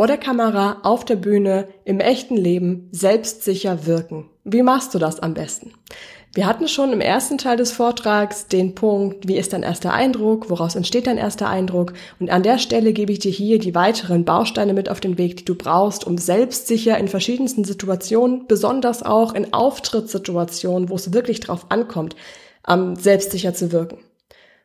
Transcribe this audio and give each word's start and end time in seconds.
vor 0.00 0.06
der 0.06 0.16
Kamera, 0.16 0.78
auf 0.82 1.04
der 1.04 1.16
Bühne, 1.16 1.68
im 1.84 2.00
echten 2.00 2.38
Leben 2.38 2.88
selbstsicher 2.90 3.84
wirken. 3.84 4.30
Wie 4.44 4.62
machst 4.62 4.94
du 4.94 4.98
das 4.98 5.20
am 5.20 5.34
besten? 5.34 5.74
Wir 6.32 6.46
hatten 6.46 6.68
schon 6.68 6.94
im 6.94 7.02
ersten 7.02 7.36
Teil 7.36 7.58
des 7.58 7.72
Vortrags 7.72 8.46
den 8.46 8.74
Punkt, 8.74 9.28
wie 9.28 9.36
ist 9.36 9.52
dein 9.52 9.62
erster 9.62 9.92
Eindruck, 9.92 10.48
woraus 10.48 10.74
entsteht 10.74 11.06
dein 11.06 11.18
erster 11.18 11.50
Eindruck 11.50 11.92
und 12.18 12.30
an 12.30 12.42
der 12.42 12.56
Stelle 12.56 12.94
gebe 12.94 13.12
ich 13.12 13.18
dir 13.18 13.30
hier 13.30 13.58
die 13.58 13.74
weiteren 13.74 14.24
Bausteine 14.24 14.72
mit 14.72 14.88
auf 14.88 15.00
den 15.00 15.18
Weg, 15.18 15.36
die 15.36 15.44
du 15.44 15.54
brauchst, 15.54 16.06
um 16.06 16.16
selbstsicher 16.16 16.96
in 16.96 17.08
verschiedensten 17.08 17.64
Situationen, 17.64 18.46
besonders 18.48 19.02
auch 19.02 19.34
in 19.34 19.52
Auftrittssituationen, 19.52 20.88
wo 20.88 20.94
es 20.94 21.12
wirklich 21.12 21.40
drauf 21.40 21.66
ankommt, 21.68 22.16
selbstsicher 22.96 23.52
zu 23.52 23.70
wirken. 23.70 23.98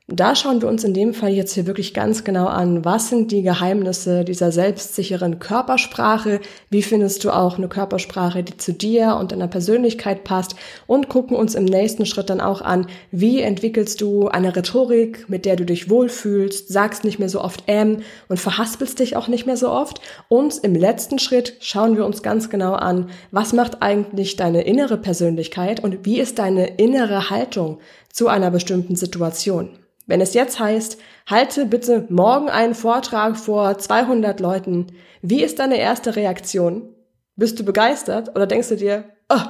Da 0.08 0.36
schauen 0.36 0.62
wir 0.62 0.70
uns 0.70 0.84
in 0.84 0.94
dem 0.94 1.16
Fall 1.16 1.32
jetzt 1.32 1.56
hier 1.56 1.66
wirklich 1.66 1.96
ganz 1.96 2.24
genau 2.24 2.46
an, 2.46 2.86
was 2.86 3.10
sind 3.10 3.32
die 3.32 3.42
Geheimnisse 3.42 4.24
dieser 4.24 4.52
selbstsicheren 4.52 5.40
Körpersprache, 5.40 6.42
wie 6.70 6.84
findest 6.84 7.24
du 7.24 7.32
auch 7.32 7.58
eine 7.58 7.68
Körpersprache, 7.68 8.44
die 8.44 8.56
zu 8.56 8.72
dir 8.72 9.18
und 9.20 9.32
deiner 9.32 9.48
Persönlichkeit 9.48 10.24
passt? 10.24 10.56
Und 10.86 11.10
gucken 11.10 11.36
uns 11.36 11.56
im 11.56 11.66
nächsten 11.66 12.06
Schritt 12.06 12.30
dann 12.30 12.40
auch 12.40 12.62
an, 12.62 12.86
wie 13.10 13.42
entwickelst 13.42 14.00
du 14.00 14.28
eine 14.28 14.56
Rhetorik, 14.56 15.28
mit 15.28 15.44
der 15.44 15.56
du 15.56 15.66
dich 15.66 15.90
wohlfühlst, 15.90 16.68
sagst 16.68 17.04
nicht 17.04 17.18
mehr 17.18 17.30
so 17.30 17.42
oft 17.42 17.64
ähm 17.66 18.04
und 18.30 18.40
verhaspelst 18.40 19.00
dich 19.00 19.16
auch 19.16 19.28
nicht 19.28 19.48
mehr 19.48 19.58
so 19.58 19.72
oft? 19.72 20.02
Und 20.28 20.60
im 20.64 20.76
letzten 20.76 21.18
Schritt 21.18 21.56
schauen 21.62 21.98
wir 21.98 22.06
uns 22.06 22.22
ganz 22.22 22.52
genau 22.52 22.74
an, 22.74 23.10
was 23.32 23.54
macht 23.54 23.82
eigentlich 23.82 24.36
deine 24.36 24.62
innere 24.66 24.98
Persönlichkeit 24.98 25.84
und 25.84 26.06
wie 26.06 26.20
ist 26.20 26.38
deine 26.38 26.78
innere 26.78 27.32
Haltung 27.32 27.80
zu 28.16 28.30
einer 28.30 28.50
bestimmten 28.50 28.96
Situation. 28.96 29.78
Wenn 30.08 30.22
es 30.22 30.34
jetzt 30.34 30.58
heißt, 30.58 30.98
halte 31.30 31.66
bitte 31.66 32.06
morgen 32.08 32.48
einen 32.48 32.74
Vortrag 32.74 33.36
vor 33.36 33.78
200 33.78 34.40
Leuten, 34.40 34.88
wie 35.22 35.44
ist 35.44 35.60
deine 35.60 35.78
erste 35.78 36.16
Reaktion? 36.16 36.96
Bist 37.36 37.60
du 37.60 37.66
begeistert 37.66 38.30
oder 38.34 38.48
denkst 38.48 38.70
du 38.70 38.78
dir, 38.78 39.04
oh 39.28 39.42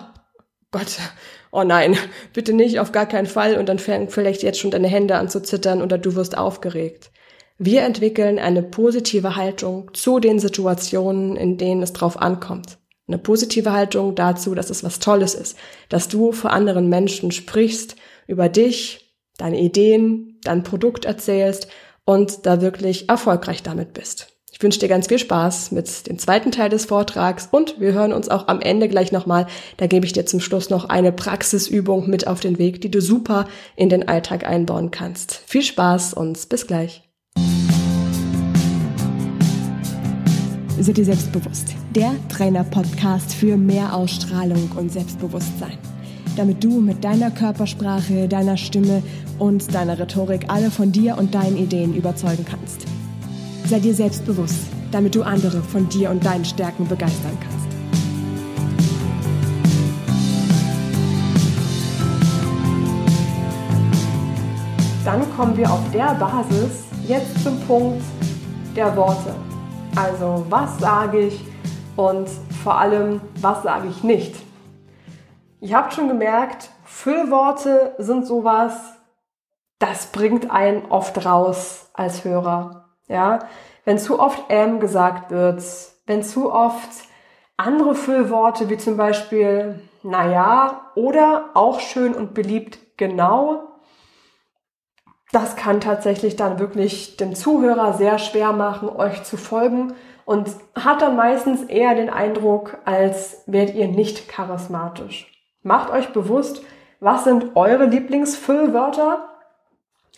Gott, 0.71 0.97
oh 1.51 1.63
nein, 1.63 1.95
bitte 2.33 2.53
nicht, 2.53 2.79
auf 2.79 2.91
gar 2.91 3.05
keinen 3.05 3.27
Fall 3.27 3.57
und 3.57 3.69
dann 3.69 3.77
fängt 3.77 4.11
vielleicht 4.11 4.41
jetzt 4.41 4.57
schon 4.57 4.71
deine 4.71 4.87
Hände 4.87 5.17
an 5.17 5.29
zu 5.29 5.43
zittern 5.43 5.83
oder 5.83 5.99
du 5.99 6.15
wirst 6.15 6.35
aufgeregt. 6.35 7.11
Wir 7.59 7.83
entwickeln 7.83 8.39
eine 8.39 8.63
positive 8.63 9.35
Haltung 9.35 9.93
zu 9.93 10.19
den 10.19 10.39
Situationen, 10.39 11.35
in 11.35 11.59
denen 11.59 11.83
es 11.83 11.93
drauf 11.93 12.19
ankommt. 12.19 12.79
Eine 13.07 13.19
positive 13.19 13.71
Haltung 13.71 14.15
dazu, 14.15 14.55
dass 14.55 14.71
es 14.71 14.83
was 14.83 14.97
Tolles 14.97 15.35
ist, 15.35 15.55
dass 15.89 16.07
du 16.07 16.31
vor 16.31 16.51
anderen 16.51 16.89
Menschen 16.89 17.31
sprichst 17.31 17.95
über 18.27 18.49
dich, 18.49 19.13
deine 19.37 19.59
Ideen, 19.59 20.39
dein 20.43 20.63
Produkt 20.63 21.05
erzählst 21.05 21.67
und 22.05 22.45
da 22.45 22.61
wirklich 22.61 23.09
erfolgreich 23.09 23.63
damit 23.63 23.93
bist. 23.93 24.27
Ich 24.51 24.63
wünsche 24.63 24.79
dir 24.79 24.87
ganz 24.87 25.07
viel 25.07 25.19
Spaß 25.19 25.71
mit 25.71 26.07
dem 26.07 26.17
zweiten 26.17 26.49
Teil 26.49 26.69
des 26.69 26.85
Vortrags 26.85 27.49
und 27.51 27.81
wir 27.81 27.91
hören 27.91 28.13
uns 28.13 28.29
auch 28.29 28.47
am 28.47 28.61
Ende 28.61 28.87
gleich 28.87 29.11
nochmal. 29.11 29.47
Da 29.75 29.87
gebe 29.87 30.05
ich 30.05 30.13
dir 30.13 30.25
zum 30.25 30.39
Schluss 30.39 30.69
noch 30.69 30.87
eine 30.87 31.11
Praxisübung 31.11 32.09
mit 32.09 32.25
auf 32.25 32.39
den 32.39 32.57
Weg, 32.57 32.79
die 32.79 32.89
du 32.89 33.01
super 33.01 33.49
in 33.75 33.89
den 33.89 34.07
Alltag 34.07 34.47
einbauen 34.47 34.91
kannst. 34.91 35.41
Viel 35.45 35.63
Spaß 35.63 36.13
und 36.13 36.47
bis 36.47 36.67
gleich. 36.67 37.03
Sei 40.79 40.93
dir 40.93 41.05
selbstbewusst. 41.05 41.73
Der 41.93 42.15
Trainer-Podcast 42.29 43.33
für 43.33 43.57
mehr 43.57 43.93
Ausstrahlung 43.93 44.71
und 44.77 44.89
Selbstbewusstsein 44.89 45.77
damit 46.35 46.63
du 46.63 46.81
mit 46.81 47.03
deiner 47.03 47.31
Körpersprache, 47.31 48.27
deiner 48.27 48.57
Stimme 48.57 49.01
und 49.39 49.73
deiner 49.73 49.97
Rhetorik 49.97 50.45
alle 50.47 50.71
von 50.71 50.91
dir 50.91 51.17
und 51.17 51.33
deinen 51.33 51.57
Ideen 51.57 51.95
überzeugen 51.95 52.45
kannst. 52.45 52.85
Sei 53.65 53.79
dir 53.79 53.93
selbstbewusst, 53.93 54.67
damit 54.91 55.15
du 55.15 55.23
andere 55.23 55.61
von 55.61 55.89
dir 55.89 56.09
und 56.11 56.25
deinen 56.25 56.45
Stärken 56.45 56.87
begeistern 56.87 57.37
kannst. 57.41 57.55
Dann 65.03 65.21
kommen 65.35 65.55
wir 65.55 65.71
auf 65.71 65.81
der 65.93 66.15
Basis 66.15 66.85
jetzt 67.07 67.43
zum 67.43 67.59
Punkt 67.61 68.01
der 68.75 68.95
Worte. 68.95 69.35
Also 69.95 70.45
was 70.49 70.79
sage 70.79 71.27
ich 71.27 71.39
und 71.95 72.27
vor 72.63 72.79
allem 72.79 73.21
was 73.41 73.63
sage 73.63 73.87
ich 73.89 74.03
nicht. 74.03 74.44
Ich 75.65 75.73
habe 75.73 75.91
schon 75.91 76.07
gemerkt, 76.07 76.69
Füllworte 76.83 77.95
sind 77.97 78.27
sowas, 78.27 78.99
das 79.79 80.05
bringt 80.11 80.51
einen 80.51 80.85
oft 80.91 81.25
raus 81.25 81.89
als 81.95 82.23
Hörer. 82.23 82.91
Ja, 83.07 83.39
wenn 83.83 83.97
zu 83.97 84.19
oft 84.19 84.51
M 84.51 84.79
gesagt 84.79 85.31
wird, 85.31 85.63
wenn 86.05 86.21
zu 86.21 86.53
oft 86.53 86.89
andere 87.57 87.95
Füllworte 87.95 88.69
wie 88.69 88.77
zum 88.77 88.95
Beispiel 88.95 89.81
naja 90.03 90.91
oder 90.93 91.49
auch 91.55 91.79
schön 91.79 92.13
und 92.13 92.35
beliebt 92.35 92.77
genau, 92.95 93.79
das 95.31 95.55
kann 95.55 95.81
tatsächlich 95.81 96.35
dann 96.35 96.59
wirklich 96.59 97.17
dem 97.17 97.33
Zuhörer 97.33 97.93
sehr 97.93 98.19
schwer 98.19 98.53
machen, 98.53 98.87
euch 98.87 99.23
zu 99.23 99.35
folgen 99.35 99.95
und 100.25 100.47
hat 100.75 101.01
dann 101.01 101.15
meistens 101.15 101.63
eher 101.63 101.95
den 101.95 102.11
Eindruck, 102.11 102.77
als 102.85 103.41
wärt 103.47 103.73
ihr 103.73 103.87
nicht 103.87 104.29
charismatisch. 104.29 105.31
Macht 105.65 105.89
euch 105.89 106.09
bewusst, 106.13 106.61
was 106.99 107.23
sind 107.23 107.55
eure 107.55 107.85
Lieblingsfüllwörter? 107.85 109.27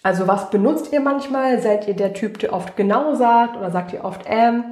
Also 0.03 0.28
was 0.28 0.50
benutzt 0.50 0.91
ihr 0.91 1.00
manchmal? 1.00 1.62
Seid 1.62 1.88
ihr 1.88 1.94
der 1.94 2.13
Typ, 2.13 2.38
der 2.40 2.52
oft 2.52 2.75
genau 2.75 3.16
sagt 3.16 3.56
oder 3.56 3.72
sagt 3.72 3.94
ihr 3.94 4.03
oft 4.03 4.24
ähm? 4.25 4.66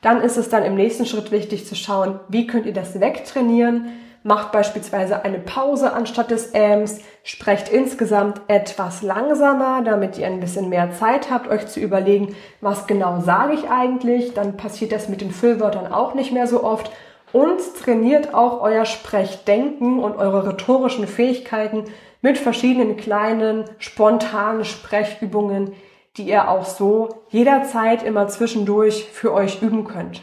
Dann 0.00 0.22
ist 0.22 0.38
es 0.38 0.48
dann 0.48 0.64
im 0.64 0.74
nächsten 0.74 1.04
Schritt 1.04 1.32
wichtig 1.32 1.66
zu 1.66 1.74
schauen, 1.74 2.18
wie 2.28 2.46
könnt 2.46 2.64
ihr 2.64 2.72
das 2.72 2.98
wegtrainieren? 2.98 3.88
Macht 4.22 4.52
beispielsweise 4.52 5.22
eine 5.22 5.38
Pause 5.38 5.92
anstatt 5.92 6.30
des 6.30 6.52
Äms, 6.52 7.02
sprecht 7.24 7.68
insgesamt 7.68 8.40
etwas 8.48 9.02
langsamer, 9.02 9.82
damit 9.84 10.16
ihr 10.16 10.28
ein 10.28 10.40
bisschen 10.40 10.70
mehr 10.70 10.92
Zeit 10.92 11.30
habt, 11.30 11.50
euch 11.50 11.66
zu 11.66 11.78
überlegen, 11.78 12.34
was 12.62 12.86
genau 12.86 13.20
sage 13.20 13.52
ich 13.52 13.68
eigentlich. 13.68 14.32
Dann 14.32 14.56
passiert 14.56 14.92
das 14.92 15.10
mit 15.10 15.20
den 15.20 15.30
Füllwörtern 15.30 15.92
auch 15.92 16.14
nicht 16.14 16.32
mehr 16.32 16.46
so 16.46 16.64
oft 16.64 16.90
und 17.32 17.60
trainiert 17.82 18.34
auch 18.34 18.60
euer 18.60 18.84
Sprechdenken 18.84 19.98
und 19.98 20.16
eure 20.16 20.46
rhetorischen 20.46 21.06
Fähigkeiten 21.06 21.84
mit 22.20 22.38
verschiedenen 22.38 22.96
kleinen, 22.96 23.64
spontanen 23.78 24.64
Sprechübungen, 24.64 25.72
die 26.16 26.24
ihr 26.24 26.48
auch 26.48 26.64
so 26.64 27.24
jederzeit 27.30 28.02
immer 28.02 28.28
zwischendurch 28.28 29.04
für 29.04 29.32
euch 29.32 29.62
üben 29.62 29.84
könnt. 29.84 30.22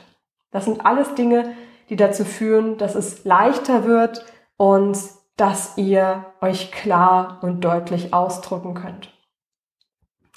Das 0.52 0.66
sind 0.66 0.86
alles 0.86 1.16
Dinge, 1.16 1.56
die 1.90 1.96
dazu 1.96 2.24
führen, 2.24 2.78
dass 2.78 2.96
es 2.96 3.26
leichter 3.26 3.86
wird 3.86 4.26
und 4.58 4.98
dass 5.36 5.78
ihr 5.78 6.26
euch 6.42 6.72
klar 6.72 7.40
und 7.42 7.62
deutlich 7.62 8.14
ausdrücken 8.14 8.76
könnt. 8.76 9.12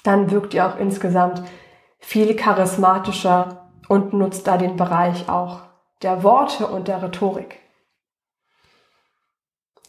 Dann 0.03 0.31
wirkt 0.31 0.53
ihr 0.53 0.65
auch 0.65 0.77
insgesamt 0.77 1.43
viel 1.99 2.35
charismatischer 2.35 3.69
und 3.87 4.13
nutzt 4.13 4.47
da 4.47 4.57
den 4.57 4.75
Bereich 4.75 5.29
auch 5.29 5.61
der 6.03 6.23
Worte 6.23 6.67
und 6.67 6.87
der 6.87 7.01
Rhetorik. 7.01 7.59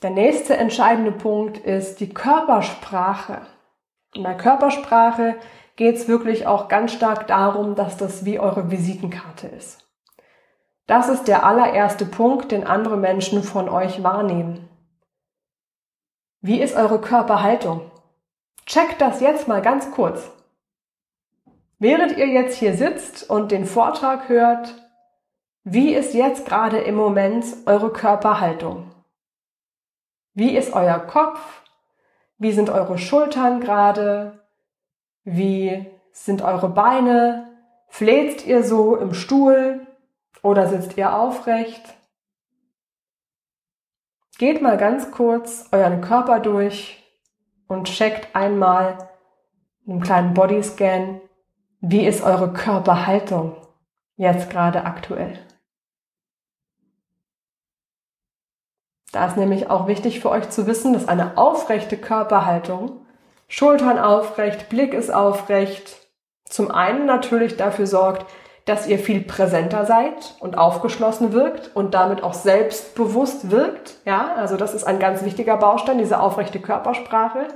Der 0.02 0.10
nächste 0.10 0.56
entscheidende 0.56 1.12
Punkt 1.12 1.58
ist 1.58 2.00
die 2.00 2.12
Körpersprache. 2.12 3.40
In 4.14 4.22
der 4.22 4.36
Körpersprache 4.36 5.36
geht 5.76 5.96
es 5.96 6.08
wirklich 6.08 6.46
auch 6.46 6.68
ganz 6.68 6.92
stark 6.92 7.26
darum, 7.26 7.74
dass 7.74 7.96
das 7.96 8.24
wie 8.24 8.38
eure 8.38 8.70
Visitenkarte 8.70 9.48
ist. 9.48 9.84
Das 10.86 11.08
ist 11.08 11.24
der 11.24 11.46
allererste 11.46 12.04
Punkt, 12.04 12.52
den 12.52 12.66
andere 12.66 12.96
Menschen 12.96 13.42
von 13.42 13.68
euch 13.68 14.02
wahrnehmen. 14.02 14.68
Wie 16.42 16.60
ist 16.60 16.76
eure 16.76 17.00
Körperhaltung? 17.00 17.90
Checkt 18.66 19.00
das 19.00 19.20
jetzt 19.20 19.48
mal 19.48 19.62
ganz 19.62 19.90
kurz. 19.90 20.30
Während 21.78 22.16
ihr 22.18 22.28
jetzt 22.28 22.58
hier 22.58 22.74
sitzt 22.74 23.28
und 23.28 23.50
den 23.50 23.64
Vortrag 23.64 24.28
hört, 24.28 24.83
wie 25.64 25.94
ist 25.94 26.12
jetzt 26.12 26.44
gerade 26.44 26.78
im 26.78 26.94
Moment 26.94 27.46
eure 27.64 27.90
Körperhaltung? 27.90 28.90
Wie 30.34 30.54
ist 30.54 30.74
euer 30.74 30.98
Kopf? 30.98 31.62
Wie 32.36 32.52
sind 32.52 32.68
eure 32.68 32.98
Schultern 32.98 33.60
gerade? 33.60 34.44
Wie 35.24 35.86
sind 36.12 36.42
eure 36.42 36.68
Beine? 36.68 37.50
Fläzt 37.88 38.44
ihr 38.44 38.62
so 38.62 38.96
im 38.96 39.14
Stuhl 39.14 39.86
oder 40.42 40.66
sitzt 40.68 40.98
ihr 40.98 41.16
aufrecht? 41.16 41.94
Geht 44.36 44.60
mal 44.60 44.76
ganz 44.76 45.12
kurz 45.12 45.68
euren 45.72 46.02
Körper 46.02 46.40
durch 46.40 47.02
und 47.68 47.84
checkt 47.88 48.36
einmal 48.36 48.98
einen 49.86 50.02
kleinen 50.02 50.34
Bodyscan, 50.34 51.22
wie 51.80 52.06
ist 52.06 52.22
eure 52.22 52.52
Körperhaltung 52.52 53.56
jetzt 54.16 54.50
gerade 54.50 54.84
aktuell. 54.84 55.38
Da 59.14 59.26
ist 59.26 59.36
nämlich 59.36 59.70
auch 59.70 59.86
wichtig 59.86 60.18
für 60.18 60.28
euch 60.28 60.50
zu 60.50 60.66
wissen, 60.66 60.92
dass 60.92 61.06
eine 61.06 61.38
aufrechte 61.38 61.96
Körperhaltung, 61.96 63.06
Schultern 63.46 63.96
aufrecht, 63.96 64.68
Blick 64.68 64.92
ist 64.92 65.14
aufrecht, 65.14 65.98
zum 66.44 66.72
einen 66.72 67.06
natürlich 67.06 67.56
dafür 67.56 67.86
sorgt, 67.86 68.26
dass 68.64 68.88
ihr 68.88 68.98
viel 68.98 69.20
präsenter 69.20 69.86
seid 69.86 70.34
und 70.40 70.58
aufgeschlossen 70.58 71.32
wirkt 71.32 71.70
und 71.76 71.94
damit 71.94 72.24
auch 72.24 72.34
selbstbewusst 72.34 73.52
wirkt. 73.52 73.98
Ja, 74.04 74.34
also 74.34 74.56
das 74.56 74.74
ist 74.74 74.82
ein 74.82 74.98
ganz 74.98 75.24
wichtiger 75.24 75.58
Baustein, 75.58 75.98
diese 75.98 76.18
aufrechte 76.18 76.58
Körpersprache. 76.58 77.46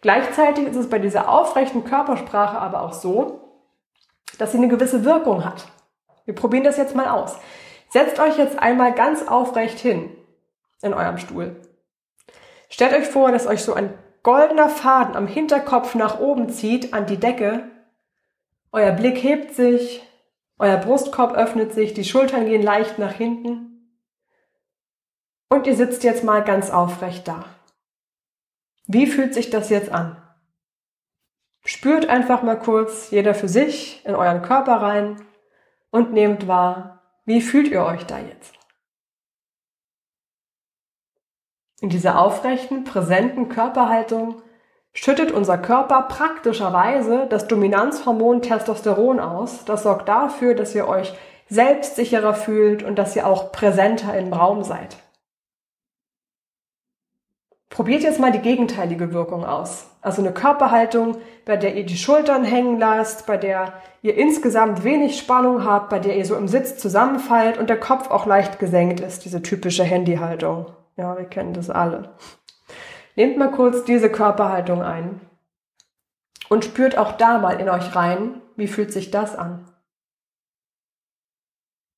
Gleichzeitig 0.00 0.68
ist 0.68 0.76
es 0.76 0.88
bei 0.88 0.98
dieser 0.98 1.28
aufrechten 1.28 1.84
Körpersprache 1.84 2.56
aber 2.56 2.80
auch 2.80 2.94
so, 2.94 3.40
dass 4.38 4.52
sie 4.52 4.58
eine 4.58 4.68
gewisse 4.68 5.04
Wirkung 5.04 5.44
hat. 5.44 5.66
Wir 6.24 6.34
probieren 6.34 6.64
das 6.64 6.78
jetzt 6.78 6.96
mal 6.96 7.08
aus. 7.08 7.36
Setzt 7.90 8.18
euch 8.20 8.38
jetzt 8.38 8.58
einmal 8.58 8.94
ganz 8.94 9.28
aufrecht 9.28 9.78
hin 9.78 10.14
in 10.82 10.94
eurem 10.94 11.18
Stuhl. 11.18 11.56
Stellt 12.68 12.92
euch 12.92 13.06
vor, 13.06 13.32
dass 13.32 13.46
euch 13.46 13.62
so 13.62 13.74
ein 13.74 13.92
goldener 14.22 14.68
Faden 14.68 15.16
am 15.16 15.26
Hinterkopf 15.26 15.94
nach 15.94 16.20
oben 16.20 16.50
zieht 16.50 16.92
an 16.92 17.06
die 17.06 17.16
Decke. 17.16 17.70
Euer 18.72 18.92
Blick 18.92 19.22
hebt 19.22 19.54
sich, 19.54 20.02
euer 20.58 20.76
Brustkorb 20.76 21.34
öffnet 21.34 21.72
sich, 21.72 21.94
die 21.94 22.04
Schultern 22.04 22.46
gehen 22.46 22.62
leicht 22.62 22.98
nach 22.98 23.12
hinten. 23.12 23.94
Und 25.48 25.66
ihr 25.66 25.76
sitzt 25.76 26.04
jetzt 26.04 26.24
mal 26.24 26.44
ganz 26.44 26.70
aufrecht 26.70 27.26
da. 27.26 27.44
Wie 28.86 29.06
fühlt 29.06 29.34
sich 29.34 29.50
das 29.50 29.70
jetzt 29.70 29.90
an? 29.90 30.22
Spürt 31.64 32.08
einfach 32.08 32.42
mal 32.42 32.58
kurz 32.58 33.10
jeder 33.10 33.34
für 33.34 33.48
sich 33.48 34.04
in 34.06 34.14
euren 34.14 34.42
Körper 34.42 34.76
rein 34.76 35.20
und 35.90 36.12
nehmt 36.12 36.48
wahr, 36.48 37.02
wie 37.24 37.40
fühlt 37.40 37.68
ihr 37.68 37.84
euch 37.84 38.04
da 38.06 38.18
jetzt? 38.18 38.57
In 41.80 41.90
dieser 41.90 42.20
aufrechten, 42.20 42.84
präsenten 42.84 43.48
Körperhaltung 43.48 44.42
schüttet 44.92 45.30
unser 45.30 45.58
Körper 45.58 46.02
praktischerweise 46.02 47.26
das 47.30 47.46
Dominanzhormon 47.46 48.42
Testosteron 48.42 49.20
aus. 49.20 49.64
Das 49.64 49.84
sorgt 49.84 50.08
dafür, 50.08 50.54
dass 50.54 50.74
ihr 50.74 50.88
euch 50.88 51.14
selbstsicherer 51.48 52.34
fühlt 52.34 52.82
und 52.82 52.96
dass 52.96 53.14
ihr 53.14 53.26
auch 53.26 53.52
präsenter 53.52 54.18
im 54.18 54.32
Raum 54.32 54.64
seid. 54.64 54.96
Probiert 57.70 58.02
jetzt 58.02 58.18
mal 58.18 58.32
die 58.32 58.40
gegenteilige 58.40 59.12
Wirkung 59.12 59.44
aus. 59.44 59.86
Also 60.00 60.20
eine 60.20 60.32
Körperhaltung, 60.32 61.18
bei 61.44 61.56
der 61.56 61.76
ihr 61.76 61.86
die 61.86 61.96
Schultern 61.96 62.42
hängen 62.42 62.80
lasst, 62.80 63.24
bei 63.26 63.36
der 63.36 63.72
ihr 64.02 64.16
insgesamt 64.16 64.82
wenig 64.82 65.16
Spannung 65.16 65.64
habt, 65.64 65.90
bei 65.90 66.00
der 66.00 66.16
ihr 66.16 66.24
so 66.24 66.34
im 66.34 66.48
Sitz 66.48 66.78
zusammenfallt 66.78 67.56
und 67.56 67.70
der 67.70 67.78
Kopf 67.78 68.10
auch 68.10 68.26
leicht 68.26 68.58
gesenkt 68.58 68.98
ist, 68.98 69.24
diese 69.24 69.42
typische 69.42 69.84
Handyhaltung. 69.84 70.66
Ja, 70.98 71.16
wir 71.16 71.26
kennen 71.26 71.52
das 71.52 71.70
alle. 71.70 72.10
Nehmt 73.14 73.38
mal 73.38 73.52
kurz 73.52 73.84
diese 73.84 74.10
Körperhaltung 74.10 74.82
ein 74.82 75.20
und 76.48 76.64
spürt 76.64 76.98
auch 76.98 77.12
da 77.12 77.38
mal 77.38 77.60
in 77.60 77.68
euch 77.68 77.94
rein, 77.94 78.42
wie 78.56 78.66
fühlt 78.66 78.92
sich 78.92 79.12
das 79.12 79.36
an. 79.36 79.64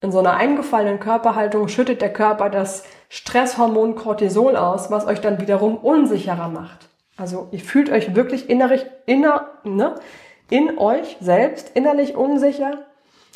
In 0.02 0.12
so 0.12 0.18
einer 0.18 0.34
eingefallenen 0.34 1.00
Körperhaltung 1.00 1.68
schüttet 1.68 2.02
der 2.02 2.12
Körper 2.12 2.50
das 2.50 2.84
Stresshormon 3.08 3.96
Cortisol 3.96 4.54
aus, 4.54 4.90
was 4.90 5.06
euch 5.06 5.22
dann 5.22 5.40
wiederum 5.40 5.78
unsicherer 5.78 6.48
macht. 6.48 6.90
Also 7.16 7.48
ihr 7.52 7.60
fühlt 7.60 7.90
euch 7.90 8.14
wirklich 8.14 8.50
innerlich, 8.50 8.84
inner, 9.06 9.50
ne, 9.64 9.94
in 10.50 10.78
euch 10.78 11.16
selbst 11.20 11.70
innerlich 11.74 12.16
unsicher 12.16 12.86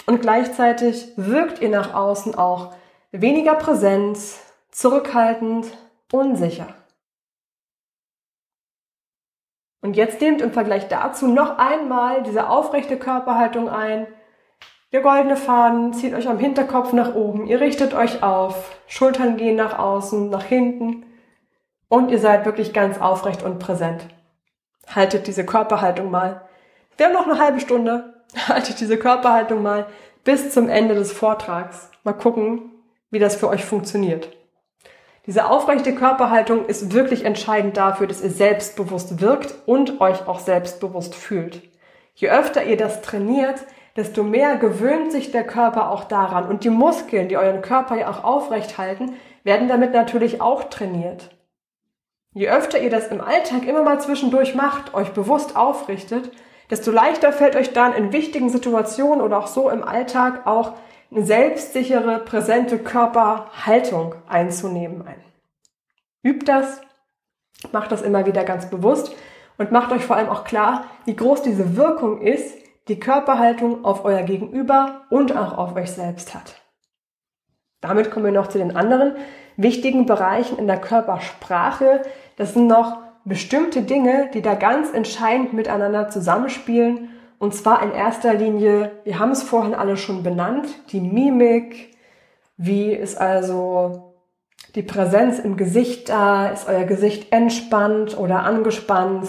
und 0.05 0.21
gleichzeitig 0.21 1.13
wirkt 1.17 1.63
ihr 1.63 1.71
nach 1.71 1.95
außen 1.95 2.35
auch 2.35 2.75
weniger 3.13 3.55
Präsenz, 3.55 4.44
zurückhaltend, 4.75 5.67
unsicher. 6.13 6.67
Und 9.81 9.97
jetzt 9.97 10.21
nehmt 10.21 10.41
im 10.41 10.53
Vergleich 10.53 10.89
dazu 10.89 11.29
noch 11.29 11.59
einmal 11.59 12.23
diese 12.23 12.49
aufrechte 12.49 12.99
Körperhaltung 12.99 13.69
ein. 13.69 14.07
Der 14.93 15.01
goldene 15.01 15.37
Faden 15.37 15.93
zieht 15.93 16.15
euch 16.15 16.29
am 16.29 16.39
Hinterkopf 16.39 16.93
nach 16.93 17.15
oben. 17.15 17.47
Ihr 17.47 17.61
richtet 17.61 17.95
euch 17.95 18.23
auf. 18.23 18.77
Schultern 18.87 19.37
gehen 19.37 19.57
nach 19.57 19.79
außen, 19.79 20.31
nach 20.31 20.45
hinten. 20.45 21.07
Und 21.89 22.11
ihr 22.11 22.19
seid 22.19 22.45
wirklich 22.45 22.73
ganz 22.73 23.01
aufrecht 23.01 23.43
und 23.43 23.59
präsent. 23.59 24.07
Haltet 24.93 25.27
diese 25.27 25.47
Körperhaltung 25.47 26.11
mal. 26.11 26.49
Wir 26.97 27.07
haben 27.07 27.13
noch 27.13 27.29
eine 27.29 27.39
halbe 27.39 27.61
Stunde. 27.61 28.25
Haltet 28.49 28.81
diese 28.81 28.99
Körperhaltung 28.99 29.63
mal 29.63 29.87
bis 30.25 30.51
zum 30.53 30.69
Ende 30.69 30.95
des 30.95 31.13
Vortrags. 31.13 31.91
Mal 32.03 32.15
gucken, 32.15 32.73
wie 33.11 33.19
das 33.19 33.37
für 33.37 33.49
euch 33.49 33.65
funktioniert. 33.65 34.31
Diese 35.27 35.49
aufrechte 35.49 35.95
Körperhaltung 35.95 36.67
ist 36.67 36.93
wirklich 36.93 37.25
entscheidend 37.25 37.79
dafür, 37.79 38.07
dass 38.07 38.23
ihr 38.23 38.31
selbstbewusst 38.31 39.21
wirkt 39.21 39.55
und 39.65 40.01
euch 40.01 40.29
auch 40.29 40.39
selbstbewusst 40.39 41.15
fühlt. 41.15 41.63
Je 42.15 42.29
öfter 42.29 42.65
ihr 42.65 42.77
das 42.77 43.01
trainiert, 43.01 43.65
desto 43.97 44.23
mehr 44.23 44.57
gewöhnt 44.57 45.13
sich 45.13 45.31
der 45.31 45.45
Körper 45.45 45.91
auch 45.91 46.05
daran 46.05 46.47
und 46.47 46.65
die 46.65 46.71
Muskeln, 46.71 47.29
die 47.29 47.39
euren 47.39 47.63
Körper 47.63 47.97
ja 47.97 48.11
auch 48.11 48.23
aufrecht 48.23 48.77
halten, 48.77 49.15
werden 49.45 49.69
damit 49.69 49.93
natürlich 49.93 50.41
auch 50.43 50.65
trainiert. 50.65 51.31
Je 52.35 52.51
öfter 52.51 52.81
ihr 52.81 52.91
das 52.91 53.09
im 53.09 53.21
Alltag 53.21 53.67
immer 53.67 53.83
mal 53.83 54.01
zwischendurch 54.01 54.55
macht, 54.55 54.93
euch 54.93 55.11
bewusst 55.11 55.57
aufrichtet, 55.57 56.33
desto 56.71 56.91
leichter 56.91 57.33
fällt 57.33 57.57
euch 57.57 57.73
dann 57.73 57.95
in 57.95 58.13
wichtigen 58.13 58.51
Situationen 58.51 59.23
oder 59.23 59.39
auch 59.39 59.47
so 59.47 59.71
im 59.71 59.85
Alltag 59.85 60.47
auch 60.47 60.73
eine 61.15 61.25
selbstsichere, 61.25 62.19
präsente 62.21 62.79
Körperhaltung 62.79 64.15
einzunehmen 64.29 65.07
ein. 65.07 65.23
Übt 66.23 66.47
das, 66.47 66.81
macht 67.73 67.93
das 67.93 68.03
immer 68.03 68.27
wieder 68.27 68.45
ganz 68.45 68.69
bewusst 68.69 69.15
und 69.57 69.71
macht 69.71 69.93
euch 69.93 70.05
vor 70.05 70.17
allem 70.17 70.29
auch 70.29 70.45
klar, 70.45 70.85
wie 71.05 71.15
groß 71.15 71.43
diese 71.43 71.77
Wirkung 71.77 72.21
ist, 72.21 72.57
die 72.89 72.99
Körperhaltung 72.99 73.85
auf 73.85 74.05
euer 74.05 74.23
Gegenüber 74.23 75.03
und 75.11 75.37
auch 75.37 75.57
auf 75.57 75.75
euch 75.77 75.93
selbst 75.93 76.35
hat. 76.35 76.57
Damit 77.81 78.11
kommen 78.11 78.27
wir 78.27 78.33
noch 78.33 78.49
zu 78.49 78.59
den 78.59 78.77
anderen 78.77 79.17
wichtigen 79.57 80.07
Bereichen 80.07 80.59
in 80.59 80.67
der 80.67 80.81
Körpersprache. 80.81 82.03
Das 82.37 82.55
sind 82.55 82.67
noch 82.67 82.99
bestimmte 83.25 83.83
Dinge, 83.83 84.31
die 84.35 84.43
da 84.43 84.55
ganz 84.55 84.93
entscheidend 84.93 85.53
miteinander 85.53 86.09
zusammenspielen 86.09 87.11
und 87.45 87.55
zwar 87.55 87.83
in 87.83 87.93
erster 87.93 88.33
Linie, 88.33 88.93
wir 89.05 89.19
haben 89.19 89.33
es 89.33 89.43
vorhin 89.43 89.75
alle 89.75 89.99
schon 89.99 90.23
benannt, 90.23 90.67
die 90.93 91.01
Mimik. 91.01 91.95
Wie 92.57 92.91
ist 92.91 93.21
also 93.21 94.15
die 94.75 94.83
Präsenz 94.83 95.41
im 95.41 95.59
Gesicht 95.59 96.09
da? 96.09 96.49
Ist 96.49 96.67
euer 96.67 96.85
Gesicht 96.85 97.33
entspannt 97.33 98.17
oder 98.17 98.45
angespannt? 98.45 99.29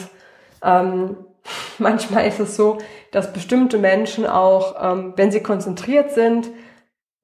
Ähm, 0.64 1.18
manchmal 1.78 2.26
ist 2.26 2.40
es 2.40 2.56
so, 2.56 2.78
dass 3.12 3.34
bestimmte 3.34 3.80
Menschen 3.80 4.26
auch, 4.26 4.76
ähm, 4.82 5.12
wenn 5.18 5.30
sie 5.30 5.44
konzentriert 5.44 6.12
sind 6.12 6.50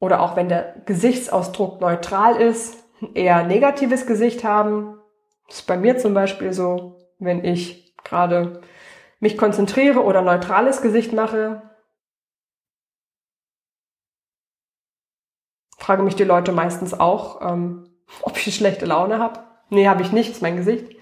oder 0.01 0.21
auch 0.21 0.35
wenn 0.35 0.49
der 0.49 0.75
Gesichtsausdruck 0.85 1.79
neutral 1.79 2.35
ist, 2.35 2.83
eher 3.13 3.43
negatives 3.43 4.05
Gesicht 4.05 4.43
haben. 4.43 4.97
Das 5.47 5.59
ist 5.59 5.67
bei 5.67 5.77
mir 5.77 5.97
zum 5.99 6.13
Beispiel 6.13 6.51
so, 6.51 6.97
wenn 7.17 7.45
ich 7.45 7.95
gerade 8.03 8.59
mich 9.21 9.37
konzentriere 9.37 10.03
oder 10.03 10.21
neutrales 10.21 10.81
Gesicht 10.81 11.13
mache, 11.13 11.61
frage 15.77 16.03
mich 16.03 16.15
die 16.15 16.23
Leute 16.23 16.51
meistens 16.51 16.99
auch, 16.99 17.41
ähm, 17.41 17.85
ob 18.23 18.35
ich 18.35 18.53
schlechte 18.53 18.85
Laune 18.85 19.19
habe. 19.19 19.39
Nee, 19.69 19.87
habe 19.87 20.01
ich 20.01 20.11
nicht, 20.11 20.31
ist 20.31 20.41
mein 20.41 20.57
Gesicht. 20.57 20.97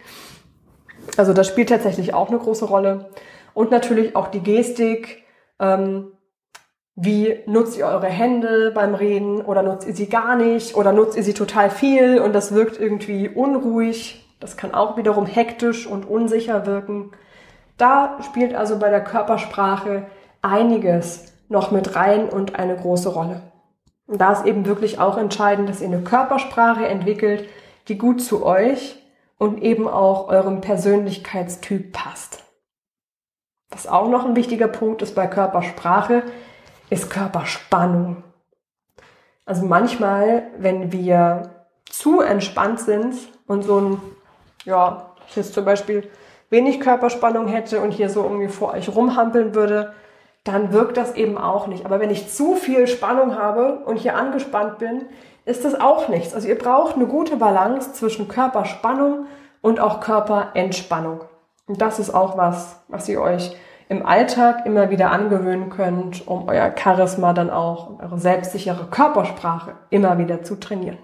Also 1.18 1.34
das 1.34 1.48
spielt 1.48 1.70
tatsächlich 1.70 2.14
auch 2.14 2.28
eine 2.28 2.38
große 2.38 2.66
Rolle. 2.66 3.10
Und 3.56 3.72
natürlich 3.72 4.16
auch 4.16 4.28
die 4.28 4.42
Gestik. 4.42 5.24
Ähm, 5.60 6.12
wie 7.02 7.40
nutzt 7.46 7.78
ihr 7.78 7.86
eure 7.86 8.08
Hände 8.08 8.72
beim 8.76 8.94
Reden 8.94 9.42
oder 9.42 9.64
nutzt 9.64 9.88
ihr 9.88 9.96
sie 9.96 10.10
gar 10.10 10.36
nicht 10.36 10.76
oder 10.76 10.92
nutzt 10.92 11.16
ihr 11.16 11.24
sie 11.24 11.34
total 11.34 11.70
viel 11.70 12.20
und 12.20 12.34
das 12.34 12.54
wirkt 12.54 12.78
irgendwie 12.78 13.30
unruhig. 13.30 14.26
Das 14.42 14.58
kann 14.58 14.74
auch 14.74 14.98
wiederum 14.98 15.26
hektisch 15.26 15.88
und 15.88 16.04
unsicher 16.06 16.66
wirken. 16.66 17.12
Da 17.80 18.18
spielt 18.24 18.54
also 18.54 18.78
bei 18.78 18.90
der 18.90 19.04
Körpersprache 19.04 20.06
einiges 20.42 21.34
noch 21.48 21.72
mit 21.72 21.96
rein 21.96 22.28
und 22.30 22.56
eine 22.60 22.76
große 22.76 23.10
Rolle. 23.10 23.42
Und 24.06 24.20
da 24.20 24.34
ist 24.34 24.46
eben 24.46 24.66
wirklich 24.66 25.00
auch 25.00 25.18
entscheidend, 25.18 25.70
dass 25.70 25.80
ihr 25.80 25.88
eine 25.88 26.02
Körpersprache 26.02 26.86
entwickelt, 26.86 27.48
die 27.88 27.98
gut 27.98 28.22
zu 28.22 28.46
euch 28.46 29.02
und 29.38 29.64
eben 29.64 29.88
auch 29.88 30.28
eurem 30.28 30.60
Persönlichkeitstyp 30.60 31.94
passt. 31.94 32.44
Was 33.70 33.88
auch 33.88 34.10
noch 34.10 34.26
ein 34.26 34.36
wichtiger 34.36 34.68
Punkt 34.68 35.02
ist 35.02 35.16
bei 35.16 35.28
Körpersprache, 35.28 36.24
ist 36.90 37.10
Körperspannung. 37.10 38.24
Also 39.46 39.66
manchmal, 39.66 40.48
wenn 40.58 40.92
wir 40.92 41.64
zu 41.90 42.20
entspannt 42.20 42.82
sind 42.82 43.16
und 43.48 43.64
so 43.64 43.80
ein, 43.80 44.02
ja, 44.66 45.16
jetzt 45.34 45.54
zum 45.54 45.64
Beispiel 45.64 46.10
wenig 46.50 46.80
Körperspannung 46.80 47.48
hätte 47.48 47.82
und 47.82 47.92
hier 47.92 48.10
so 48.10 48.24
irgendwie 48.24 48.48
vor 48.48 48.74
euch 48.74 48.94
rumhampeln 48.94 49.54
würde, 49.54 49.94
dann 50.44 50.72
wirkt 50.72 50.98
das 50.98 51.16
eben 51.16 51.38
auch 51.38 51.68
nicht. 51.68 51.86
Aber 51.86 52.00
wenn 52.00 52.10
ich 52.10 52.30
zu 52.30 52.56
viel 52.56 52.88
Spannung 52.88 53.38
habe 53.38 53.80
und 53.86 53.98
hier 53.98 54.16
angespannt 54.16 54.80
bin, 54.80 55.06
ist 55.46 55.66
das 55.66 55.80
auch 55.80 56.08
nichts. 56.08 56.34
Also 56.34 56.48
ihr 56.48 56.58
braucht 56.58 56.96
eine 56.96 57.08
gute 57.08 57.38
Balance 57.38 57.94
zwischen 57.94 58.28
Körperspannung 58.28 59.26
und 59.62 59.80
auch 59.80 60.00
Körperentspannung. 60.00 61.22
Und 61.68 61.82
das 61.82 62.00
ist 62.00 62.14
auch 62.14 62.38
was, 62.38 62.82
was 62.88 63.08
ihr 63.10 63.22
euch 63.22 63.56
im 63.90 64.06
Alltag 64.06 64.66
immer 64.66 64.92
wieder 64.92 65.12
angewöhnen 65.12 65.70
könnt, 65.70 66.28
um 66.28 66.48
euer 66.48 66.74
Charisma 66.78 67.34
dann 67.34 67.50
auch, 67.50 68.00
eure 68.00 68.20
selbstsichere 68.20 68.86
Körpersprache 68.86 69.74
immer 69.90 70.18
wieder 70.20 70.44
zu 70.44 70.56
trainieren. 70.60 71.00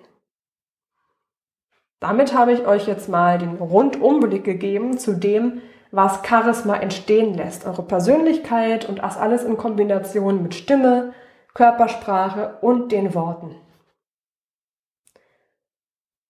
Damit 1.99 2.33
habe 2.33 2.51
ich 2.51 2.65
euch 2.67 2.87
jetzt 2.87 3.09
mal 3.09 3.37
den 3.37 3.57
Rundumblick 3.57 4.43
gegeben 4.43 4.97
zu 4.97 5.13
dem, 5.13 5.61
was 5.91 6.19
Charisma 6.27 6.75
entstehen 6.75 7.33
lässt. 7.33 7.65
Eure 7.65 7.83
Persönlichkeit 7.83 8.87
und 8.87 9.01
das 9.01 9.17
alles 9.17 9.43
in 9.43 9.57
Kombination 9.57 10.43
mit 10.43 10.53
Stimme, 10.53 11.13
Körpersprache 11.53 12.57
und 12.61 12.91
den 12.91 13.13
Worten. 13.15 13.55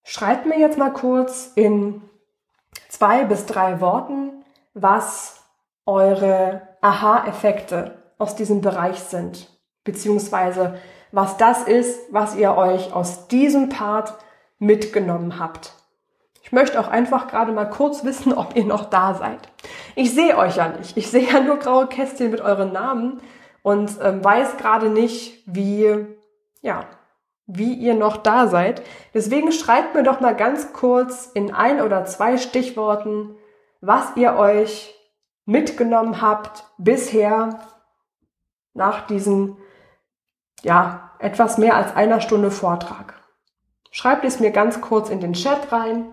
Schreibt 0.04 0.46
mir 0.46 0.60
jetzt 0.60 0.78
mal 0.78 0.94
kurz 0.94 1.52
in 1.56 2.04
zwei 2.90 3.26
bis 3.26 3.48
drei 3.48 3.82
Worten, 3.82 4.46
was 4.76 5.44
eure 5.88 6.62
Aha-Effekte 6.82 8.04
aus 8.20 8.36
diesem 8.36 8.62
Bereich 8.62 9.00
sind, 9.00 9.50
beziehungsweise 9.84 10.80
was 11.12 11.38
das 11.38 11.64
ist, 11.64 12.14
was 12.14 12.36
ihr 12.36 12.56
euch 12.56 12.94
aus 12.94 13.28
diesem 13.28 13.70
Part 13.70 14.14
mitgenommen 14.60 15.40
habt. 15.40 15.74
Ich 16.46 16.52
möchte 16.52 16.80
auch 16.80 16.88
einfach 16.88 17.28
gerade 17.28 17.52
mal 17.52 17.70
kurz 17.70 18.04
wissen, 18.04 18.32
ob 18.34 18.56
ihr 18.56 18.66
noch 18.66 18.86
da 18.86 19.16
seid. 19.16 19.50
Ich 19.96 20.14
sehe 20.14 20.38
euch 20.38 20.58
ja 20.58 20.70
nicht. 20.70 20.96
Ich 20.96 21.10
sehe 21.10 21.28
ja 21.32 21.40
nur 21.40 21.58
graue 21.58 21.88
Kästchen 21.88 22.30
mit 22.30 22.42
euren 22.42 22.72
Namen 22.72 23.20
und 23.64 23.92
ähm, 24.02 24.24
weiß 24.24 24.58
gerade 24.58 24.90
nicht, 24.90 25.42
wie, 25.48 26.06
ja, 26.62 26.86
wie 27.48 27.74
ihr 27.74 27.96
noch 27.96 28.18
da 28.18 28.48
seid. 28.48 28.84
Deswegen 29.16 29.52
schreibt 29.52 29.96
mir 29.96 30.04
doch 30.04 30.20
mal 30.20 30.36
ganz 30.36 30.72
kurz 30.72 31.32
in 31.34 31.52
ein 31.52 31.82
oder 31.82 32.06
zwei 32.06 32.38
Stichworten, 32.38 33.36
was 33.82 34.16
ihr 34.16 34.36
euch 34.36 34.94
mitgenommen 35.46 36.22
habt 36.22 36.64
bisher 36.78 37.60
nach 38.76 39.08
diesem, 39.08 39.58
ja, 40.62 41.12
etwas 41.18 41.58
mehr 41.58 41.76
als 41.76 41.96
einer 41.96 42.22
Stunde 42.22 42.52
Vortrag. 42.52 43.15
Schreibt 43.96 44.26
es 44.26 44.42
mir 44.42 44.52
ganz 44.52 44.82
kurz 44.82 45.10
in 45.10 45.22
den 45.22 45.32
Chat 45.32 45.72
rein. 45.72 46.08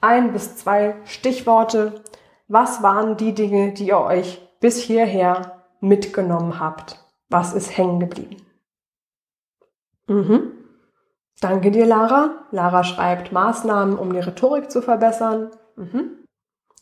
Ein 0.00 0.32
bis 0.32 0.56
zwei 0.56 0.96
Stichworte. 1.04 2.02
Was 2.48 2.82
waren 2.82 3.16
die 3.16 3.32
Dinge, 3.32 3.72
die 3.72 3.86
ihr 3.86 4.00
euch 4.00 4.42
bis 4.58 4.78
hierher 4.78 5.62
mitgenommen 5.78 6.58
habt? 6.58 6.98
Was 7.28 7.54
ist 7.54 7.78
hängen 7.78 8.00
geblieben? 8.00 8.44
Mhm. 10.08 10.54
Danke 11.40 11.70
dir, 11.70 11.86
Lara. 11.86 12.46
Lara 12.50 12.82
schreibt 12.82 13.30
Maßnahmen, 13.30 13.96
um 13.96 14.12
die 14.12 14.18
Rhetorik 14.18 14.68
zu 14.68 14.82
verbessern. 14.82 15.52
Mhm. 15.76 16.24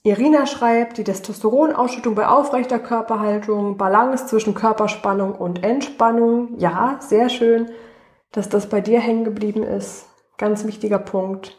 Irina 0.02 0.46
schreibt, 0.46 0.96
die 0.96 1.04
Testosteronausschüttung 1.04 2.14
bei 2.14 2.26
aufrechter 2.26 2.78
Körperhaltung, 2.78 3.76
Balance 3.76 4.28
zwischen 4.28 4.54
Körperspannung 4.54 5.34
und 5.34 5.62
Entspannung. 5.62 6.58
Ja, 6.58 6.96
sehr 7.00 7.28
schön, 7.28 7.70
dass 8.30 8.48
das 8.48 8.70
bei 8.70 8.80
dir 8.80 8.98
hängen 8.98 9.24
geblieben 9.24 9.62
ist. 9.62 10.08
Ganz 10.42 10.66
wichtiger 10.66 10.99
Punkt. 10.99 11.56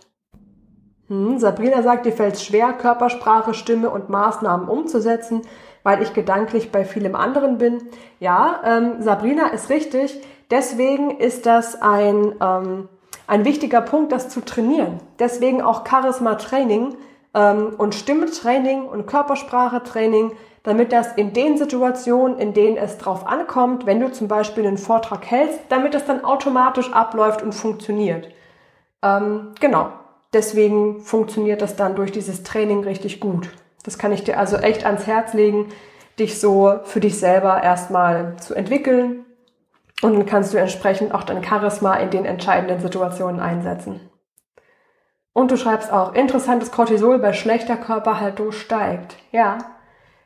Hm, 1.08 1.40
Sabrina 1.40 1.82
sagt, 1.84 2.06
dir 2.06 2.12
fällt 2.12 2.34
es 2.34 2.44
schwer, 2.44 2.74
Körpersprache, 2.74 3.54
Stimme 3.54 3.90
und 3.90 4.10
Maßnahmen 4.10 4.68
umzusetzen, 4.68 5.44
weil 5.84 6.02
ich 6.02 6.12
gedanklich 6.12 6.70
bei 6.70 6.84
vielem 6.84 7.16
anderen 7.16 7.58
bin. 7.58 7.78
Ja, 8.20 8.60
ähm, 8.66 9.02
Sabrina 9.02 9.48
ist 9.52 9.70
richtig. 9.70 10.22
Deswegen 10.52 11.12
ist 11.12 11.46
das 11.46 11.82
ein, 11.82 12.36
ähm, 12.42 12.90
ein 13.26 13.46
wichtiger 13.46 13.80
Punkt, 13.80 14.12
das 14.12 14.28
zu 14.28 14.42
trainieren. 14.42 15.00
Deswegen 15.18 15.62
auch 15.62 15.88
Charisma-Training 15.88 16.98
ähm, 17.34 17.76
und 17.78 17.96
Stimmtraining 17.96 18.84
und 18.84 19.08
Körpersprache-Training, 19.08 20.34
damit 20.64 20.92
das 20.92 21.14
in 21.14 21.32
den 21.32 21.58
Situationen, 21.58 22.38
in 22.38 22.54
denen 22.54 22.76
es 22.76 22.98
drauf 22.98 23.26
ankommt, 23.26 23.86
wenn 23.86 24.02
du 24.02 24.12
zum 24.12 24.28
Beispiel 24.28 24.68
einen 24.68 24.78
Vortrag 24.78 25.26
hältst, 25.32 25.62
damit 25.70 25.94
das 25.94 26.04
dann 26.04 26.26
automatisch 26.26 26.92
abläuft 26.92 27.42
und 27.44 27.56
funktioniert. 27.56 28.28
Ähm, 29.04 29.52
genau. 29.60 29.92
Deswegen 30.34 31.02
funktioniert 31.02 31.62
das 31.62 31.76
dann 31.76 31.96
durch 31.96 32.12
dieses 32.12 32.42
Training 32.42 32.84
richtig 32.84 33.20
gut. 33.20 33.50
Das 33.84 34.00
kann 34.00 34.12
ich 34.12 34.24
dir 34.24 34.40
also 34.40 34.58
echt 34.58 34.86
ans 34.86 35.06
Herz 35.06 35.34
legen, 35.34 35.70
dich 36.18 36.40
so 36.40 36.80
für 36.86 37.00
dich 37.00 37.20
selber 37.20 37.62
erstmal 37.62 38.38
zu 38.38 38.56
entwickeln. 38.56 39.26
Und 40.02 40.16
dann 40.16 40.26
kannst 40.26 40.54
du 40.54 40.58
entsprechend 40.58 41.14
auch 41.14 41.24
dein 41.24 41.44
Charisma 41.44 41.96
in 41.96 42.10
den 42.10 42.26
entscheidenden 42.26 42.82
Situationen 42.82 43.40
einsetzen. 43.40 44.10
Und 45.34 45.52
du 45.52 45.58
schreibst 45.58 45.92
auch, 45.92 46.14
interessantes 46.14 46.72
Cortisol 46.72 47.20
bei 47.20 47.34
schlechter 47.34 47.78
Körperhaltung 47.78 48.52
steigt. 48.52 49.16
Ja, 49.32 49.58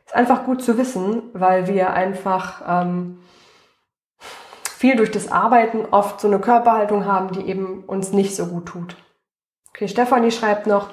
ist 0.06 0.16
einfach 0.16 0.46
gut 0.46 0.62
zu 0.62 0.78
wissen, 0.78 1.24
weil 1.34 1.68
wir 1.68 1.94
einfach 1.94 2.62
ähm, 2.68 3.20
viel 4.78 4.96
durch 4.96 5.10
das 5.10 5.32
Arbeiten 5.32 5.86
oft 5.90 6.22
so 6.22 6.28
eine 6.28 6.38
Körperhaltung 6.38 7.06
haben, 7.06 7.32
die 7.32 7.48
eben 7.48 7.84
uns 7.86 8.12
nicht 8.12 8.36
so 8.36 8.46
gut 8.46 8.68
tut. 8.68 8.96
Okay, 9.70 9.88
Stefanie 9.88 10.30
schreibt 10.30 10.68
noch, 10.68 10.90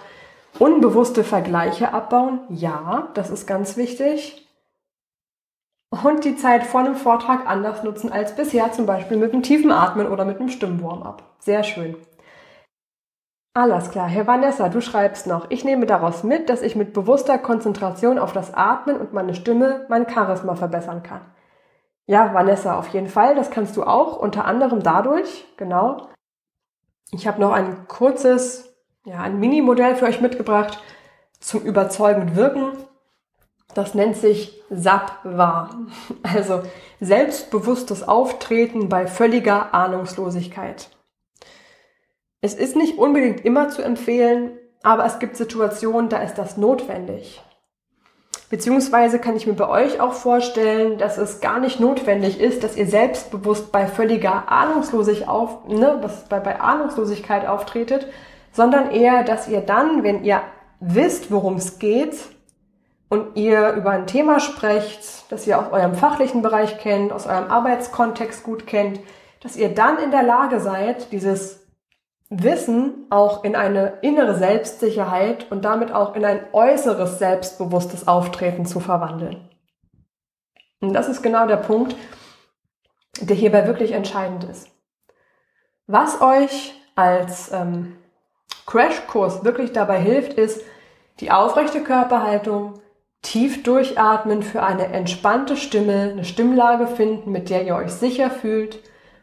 unbewusste 0.58 1.22
Vergleiche 1.22 1.92
abbauen. 1.92 2.40
Ja, 2.48 3.08
das 3.12 3.28
ist 3.28 3.46
ganz 3.46 3.76
wichtig. 3.76 4.48
Und 5.90 6.24
die 6.24 6.36
Zeit 6.36 6.64
vor 6.64 6.80
einem 6.80 6.96
Vortrag 6.96 7.46
anders 7.46 7.84
nutzen 7.84 8.10
als 8.10 8.34
bisher, 8.34 8.72
zum 8.72 8.86
Beispiel 8.86 9.18
mit 9.18 9.34
einem 9.34 9.42
tiefen 9.42 9.70
Atmen 9.70 10.08
oder 10.08 10.24
mit 10.24 10.40
einem 10.40 10.48
Stimmwarm-up. 10.48 11.22
Sehr 11.38 11.62
schön. 11.62 11.94
Alles 13.52 13.90
klar. 13.90 14.08
Herr 14.08 14.26
Vanessa, 14.26 14.70
du 14.70 14.80
schreibst 14.80 15.26
noch, 15.26 15.50
ich 15.50 15.62
nehme 15.62 15.84
daraus 15.84 16.24
mit, 16.24 16.48
dass 16.48 16.62
ich 16.62 16.74
mit 16.74 16.94
bewusster 16.94 17.36
Konzentration 17.36 18.18
auf 18.18 18.32
das 18.32 18.54
Atmen 18.54 18.96
und 18.96 19.12
meine 19.12 19.34
Stimme 19.34 19.84
mein 19.90 20.08
Charisma 20.08 20.54
verbessern 20.54 21.02
kann. 21.02 21.20
Ja, 22.06 22.34
Vanessa, 22.34 22.78
auf 22.78 22.88
jeden 22.88 23.08
Fall. 23.08 23.34
Das 23.34 23.50
kannst 23.50 23.76
du 23.76 23.84
auch, 23.84 24.18
unter 24.18 24.44
anderem 24.44 24.82
dadurch, 24.82 25.46
genau. 25.56 26.08
Ich 27.12 27.26
habe 27.26 27.40
noch 27.40 27.52
ein 27.52 27.88
kurzes, 27.88 28.74
ja, 29.04 29.20
ein 29.20 29.38
Mini-Modell 29.38 29.96
für 29.96 30.06
euch 30.06 30.20
mitgebracht 30.20 30.82
zum 31.40 31.62
überzeugend 31.62 32.36
wirken. 32.36 32.72
Das 33.74 33.94
nennt 33.94 34.16
sich 34.16 34.62
SAP-War. 34.70 35.76
Also 36.22 36.62
selbstbewusstes 37.00 38.06
Auftreten 38.06 38.88
bei 38.88 39.06
völliger 39.06 39.74
Ahnungslosigkeit. 39.74 40.90
Es 42.40 42.54
ist 42.54 42.76
nicht 42.76 42.98
unbedingt 42.98 43.44
immer 43.44 43.68
zu 43.70 43.82
empfehlen, 43.82 44.58
aber 44.82 45.06
es 45.06 45.18
gibt 45.18 45.36
Situationen, 45.36 46.10
da 46.10 46.18
ist 46.18 46.34
das 46.34 46.56
notwendig. 46.56 47.42
Beziehungsweise 48.50 49.18
kann 49.18 49.36
ich 49.36 49.46
mir 49.46 49.54
bei 49.54 49.68
euch 49.68 50.00
auch 50.00 50.12
vorstellen, 50.12 50.98
dass 50.98 51.16
es 51.16 51.40
gar 51.40 51.58
nicht 51.58 51.80
notwendig 51.80 52.38
ist, 52.40 52.62
dass 52.62 52.76
ihr 52.76 52.86
selbstbewusst 52.86 53.72
bei 53.72 53.86
völliger 53.86 54.50
Ahnungslosigkeit 54.50 55.28
auf, 55.28 55.66
ne, 55.66 56.00
bei, 56.28 56.40
bei 56.40 56.60
Ahnungslosigkeit 56.60 57.46
auftretet, 57.46 58.06
sondern 58.52 58.90
eher, 58.90 59.24
dass 59.24 59.48
ihr 59.48 59.60
dann, 59.60 60.02
wenn 60.04 60.24
ihr 60.24 60.42
wisst, 60.78 61.32
worum 61.32 61.56
es 61.56 61.78
geht 61.78 62.14
und 63.08 63.36
ihr 63.36 63.72
über 63.72 63.90
ein 63.90 64.06
Thema 64.06 64.40
sprecht, 64.40 65.30
das 65.30 65.46
ihr 65.46 65.58
aus 65.58 65.72
eurem 65.72 65.94
fachlichen 65.94 66.42
Bereich 66.42 66.78
kennt, 66.78 67.12
aus 67.12 67.26
eurem 67.26 67.50
Arbeitskontext 67.50 68.42
gut 68.42 68.66
kennt, 68.66 69.00
dass 69.42 69.56
ihr 69.56 69.70
dann 69.70 69.98
in 69.98 70.10
der 70.10 70.22
Lage 70.22 70.60
seid, 70.60 71.12
dieses 71.12 71.63
Wissen 72.30 73.06
auch 73.10 73.44
in 73.44 73.54
eine 73.54 73.98
innere 74.02 74.34
Selbstsicherheit 74.34 75.50
und 75.50 75.64
damit 75.64 75.92
auch 75.92 76.14
in 76.16 76.24
ein 76.24 76.40
äußeres 76.52 77.18
selbstbewusstes 77.18 78.08
Auftreten 78.08 78.66
zu 78.66 78.80
verwandeln. 78.80 79.48
Und 80.80 80.94
das 80.94 81.08
ist 81.08 81.22
genau 81.22 81.46
der 81.46 81.56
Punkt, 81.56 81.96
der 83.20 83.36
hierbei 83.36 83.66
wirklich 83.66 83.92
entscheidend 83.92 84.44
ist. 84.44 84.68
Was 85.86 86.20
euch 86.20 86.74
als 86.96 87.52
ähm, 87.52 87.96
Crashkurs 88.66 89.44
wirklich 89.44 89.72
dabei 89.72 90.00
hilft, 90.00 90.34
ist 90.34 90.62
die 91.20 91.30
aufrechte 91.30 91.82
Körperhaltung, 91.82 92.80
tief 93.22 93.62
durchatmen 93.62 94.42
für 94.42 94.62
eine 94.62 94.86
entspannte 94.88 95.56
Stimme, 95.56 96.10
eine 96.12 96.24
Stimmlage 96.24 96.86
finden, 96.86 97.32
mit 97.32 97.50
der 97.50 97.64
ihr 97.64 97.76
euch 97.76 97.92
sicher 97.92 98.30
fühlt 98.30 98.80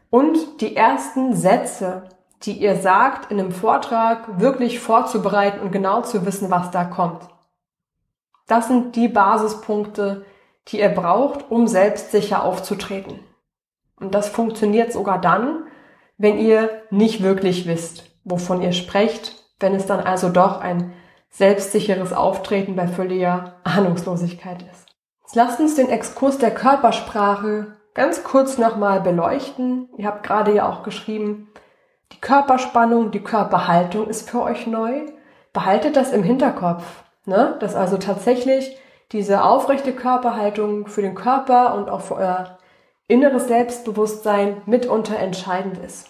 und 0.09 0.61
die 0.61 0.75
ersten 0.75 1.35
Sätze 1.35 2.03
die 2.43 2.53
ihr 2.53 2.75
sagt, 2.75 3.31
in 3.31 3.39
einem 3.39 3.51
Vortrag 3.51 4.39
wirklich 4.39 4.79
vorzubereiten 4.79 5.59
und 5.59 5.71
genau 5.71 6.01
zu 6.01 6.25
wissen, 6.25 6.49
was 6.49 6.71
da 6.71 6.83
kommt. 6.83 7.27
Das 8.47 8.67
sind 8.67 8.95
die 8.95 9.07
Basispunkte, 9.07 10.25
die 10.67 10.79
ihr 10.79 10.89
braucht, 10.89 11.49
um 11.49 11.67
selbstsicher 11.67 12.43
aufzutreten. 12.43 13.19
Und 13.95 14.15
das 14.15 14.29
funktioniert 14.29 14.91
sogar 14.91 15.21
dann, 15.21 15.67
wenn 16.17 16.37
ihr 16.37 16.69
nicht 16.89 17.23
wirklich 17.23 17.67
wisst, 17.67 18.03
wovon 18.23 18.61
ihr 18.61 18.73
sprecht, 18.73 19.43
wenn 19.59 19.75
es 19.75 19.85
dann 19.85 19.99
also 19.99 20.29
doch 20.29 20.59
ein 20.59 20.93
selbstsicheres 21.29 22.11
Auftreten 22.11 22.75
bei 22.75 22.87
völliger 22.87 23.55
Ahnungslosigkeit 23.63 24.63
ist. 24.63 24.87
Jetzt 25.21 25.35
lasst 25.35 25.59
uns 25.59 25.75
den 25.75 25.89
Exkurs 25.89 26.37
der 26.39 26.51
Körpersprache 26.51 27.77
ganz 27.93 28.23
kurz 28.23 28.57
nochmal 28.57 29.01
beleuchten. 29.01 29.89
Ihr 29.97 30.07
habt 30.07 30.23
gerade 30.23 30.53
ja 30.53 30.67
auch 30.67 30.83
geschrieben, 30.83 31.50
die 32.11 32.21
Körperspannung, 32.21 33.11
die 33.11 33.23
Körperhaltung 33.23 34.07
ist 34.07 34.29
für 34.29 34.41
euch 34.41 34.67
neu. 34.67 35.03
Behaltet 35.53 35.95
das 35.95 36.11
im 36.11 36.23
Hinterkopf, 36.23 36.83
ne? 37.25 37.57
dass 37.59 37.75
also 37.75 37.97
tatsächlich 37.97 38.77
diese 39.11 39.43
aufrechte 39.43 39.93
Körperhaltung 39.93 40.87
für 40.87 41.01
den 41.01 41.15
Körper 41.15 41.75
und 41.75 41.89
auch 41.89 42.01
für 42.01 42.15
euer 42.15 42.57
inneres 43.07 43.47
Selbstbewusstsein 43.47 44.61
mitunter 44.65 45.17
entscheidend 45.19 45.77
ist. 45.77 46.07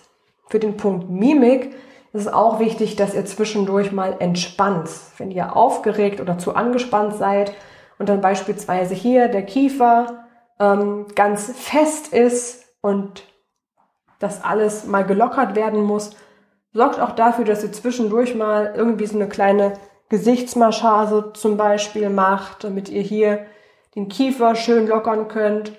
Für 0.47 0.59
den 0.59 0.77
Punkt 0.77 1.09
Mimik 1.09 1.73
ist 2.13 2.27
es 2.27 2.27
auch 2.27 2.59
wichtig, 2.59 2.95
dass 2.95 3.15
ihr 3.15 3.25
zwischendurch 3.25 3.91
mal 3.91 4.17
entspannt. 4.19 4.89
Wenn 5.17 5.31
ihr 5.31 5.55
aufgeregt 5.55 6.19
oder 6.19 6.37
zu 6.37 6.55
angespannt 6.55 7.15
seid 7.15 7.53
und 7.97 8.09
dann 8.09 8.21
beispielsweise 8.21 8.93
hier 8.93 9.29
der 9.29 9.43
Kiefer 9.43 10.25
ähm, 10.59 11.07
ganz 11.15 11.51
fest 11.57 12.13
ist 12.13 12.65
und 12.81 13.23
das 14.21 14.43
alles 14.43 14.85
mal 14.85 15.03
gelockert 15.03 15.55
werden 15.55 15.81
muss, 15.81 16.11
sorgt 16.73 16.99
auch 16.99 17.11
dafür, 17.11 17.43
dass 17.43 17.63
ihr 17.63 17.71
zwischendurch 17.71 18.35
mal 18.35 18.73
irgendwie 18.75 19.07
so 19.07 19.15
eine 19.15 19.27
kleine 19.27 19.73
Gesichtsmassage 20.09 21.33
zum 21.33 21.57
Beispiel 21.57 22.09
macht, 22.09 22.63
damit 22.63 22.89
ihr 22.89 23.01
hier 23.01 23.45
den 23.95 24.07
Kiefer 24.07 24.55
schön 24.55 24.87
lockern 24.87 25.27
könnt, 25.27 25.73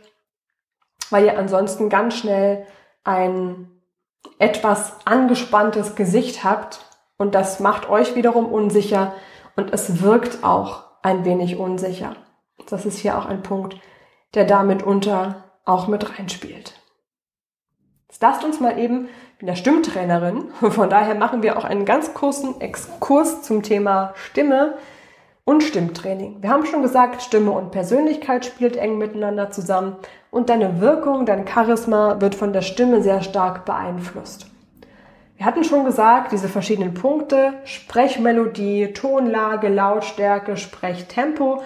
weil 1.11 1.25
ihr 1.25 1.39
ansonsten 1.39 1.89
ganz 1.89 2.17
schnell 2.17 2.67
ein 3.05 3.71
etwas 4.39 4.97
angespanntes 5.05 5.95
Gesicht 5.95 6.45
habt 6.45 6.81
und 7.17 7.35
das 7.35 7.61
macht 7.61 7.89
euch 7.89 8.15
wiederum 8.15 8.47
unsicher 8.53 9.15
und 9.57 9.73
es 9.73 10.03
wirkt 10.03 10.43
auch 10.43 10.85
ein 11.03 11.25
wenig 11.25 11.59
unsicher. 11.59 12.17
Das 12.69 12.87
ist 12.87 12.99
hier 12.99 13.19
auch 13.19 13.27
ein 13.27 13.43
Punkt, 13.43 13.77
der 14.35 14.45
damit 14.45 14.83
unter 14.83 15.45
auch 15.65 15.89
mit 15.89 16.19
reinspielt. 16.19 16.82
Jetzt 18.13 18.21
lasst 18.21 18.45
uns 18.45 18.61
mal 18.61 18.79
eben, 18.79 19.09
ich 19.33 19.39
bin 19.39 19.49
ja 19.49 19.57
Stimmtrainerin, 19.57 20.51
von 20.61 20.91
daher 20.91 21.15
machen 21.15 21.43
wir 21.43 21.57
auch 21.57 21.65
einen 21.65 21.87
ganz 21.87 22.13
kurzen 22.13 22.61
Exkurs 22.61 23.41
zum 23.41 23.63
Thema 23.63 24.13
Stimme 24.17 24.75
und 25.45 25.63
Stimmtraining. 25.63 26.43
Wir 26.43 26.51
haben 26.51 26.67
schon 26.67 26.83
gesagt, 26.83 27.23
Stimme 27.23 27.53
und 27.53 27.71
Persönlichkeit 27.71 28.45
spielt 28.45 28.77
eng 28.77 28.99
miteinander 28.99 29.51
zusammen 29.51 29.97
und 30.31 30.51
deine 30.51 30.83
Wirkung, 30.83 31.25
dein 31.25 31.49
Charisma 31.49 32.21
wird 32.21 32.35
von 32.35 32.53
der 32.53 32.61
Stimme 32.61 33.01
sehr 33.01 33.23
stark 33.23 33.65
beeinflusst. 33.65 34.45
Wir 35.39 35.47
hatten 35.47 35.65
schon 35.65 35.87
gesagt, 35.87 36.33
diese 36.33 36.51
verschiedenen 36.51 36.93
Punkte, 36.93 37.55
Sprechmelodie, 37.65 38.93
Tonlage, 38.93 39.69
Lautstärke, 39.69 40.59
Sprechtempo, 40.59 41.63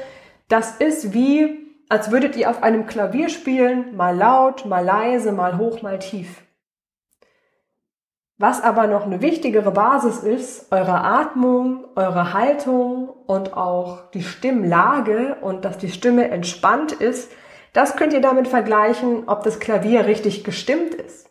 das 0.46 0.76
ist 0.76 1.12
wie, 1.12 1.65
als 1.88 2.10
würdet 2.10 2.36
ihr 2.36 2.50
auf 2.50 2.62
einem 2.62 2.86
Klavier 2.86 3.28
spielen, 3.28 3.96
mal 3.96 4.16
laut, 4.16 4.66
mal 4.66 4.84
leise, 4.84 5.32
mal 5.32 5.56
hoch, 5.58 5.82
mal 5.82 5.98
tief. 5.98 6.42
Was 8.38 8.60
aber 8.60 8.86
noch 8.86 9.06
eine 9.06 9.22
wichtigere 9.22 9.70
Basis 9.70 10.18
ist, 10.18 10.70
eure 10.70 11.00
Atmung, 11.00 11.86
eure 11.96 12.34
Haltung 12.34 13.08
und 13.08 13.56
auch 13.56 14.10
die 14.10 14.22
Stimmlage 14.22 15.36
und 15.40 15.64
dass 15.64 15.78
die 15.78 15.90
Stimme 15.90 16.30
entspannt 16.30 16.92
ist, 16.92 17.30
das 17.72 17.96
könnt 17.96 18.12
ihr 18.12 18.20
damit 18.20 18.48
vergleichen, 18.48 19.28
ob 19.28 19.42
das 19.42 19.58
Klavier 19.58 20.06
richtig 20.06 20.44
gestimmt 20.44 20.94
ist. 20.94 21.30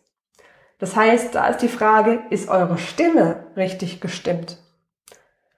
Das 0.78 0.96
heißt, 0.96 1.34
da 1.34 1.46
ist 1.46 1.62
die 1.62 1.68
Frage, 1.68 2.22
ist 2.30 2.48
eure 2.48 2.76
Stimme 2.76 3.46
richtig 3.56 4.00
gestimmt? 4.00 4.58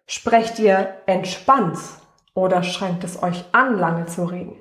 Sprecht 0.07 0.59
ihr 0.59 0.97
entspannt 1.07 1.79
oder 2.35 2.63
schränkt 2.63 3.05
es 3.05 3.23
euch 3.23 3.45
an, 3.53 3.79
lange 3.79 4.07
zu 4.07 4.25
reden? 4.25 4.57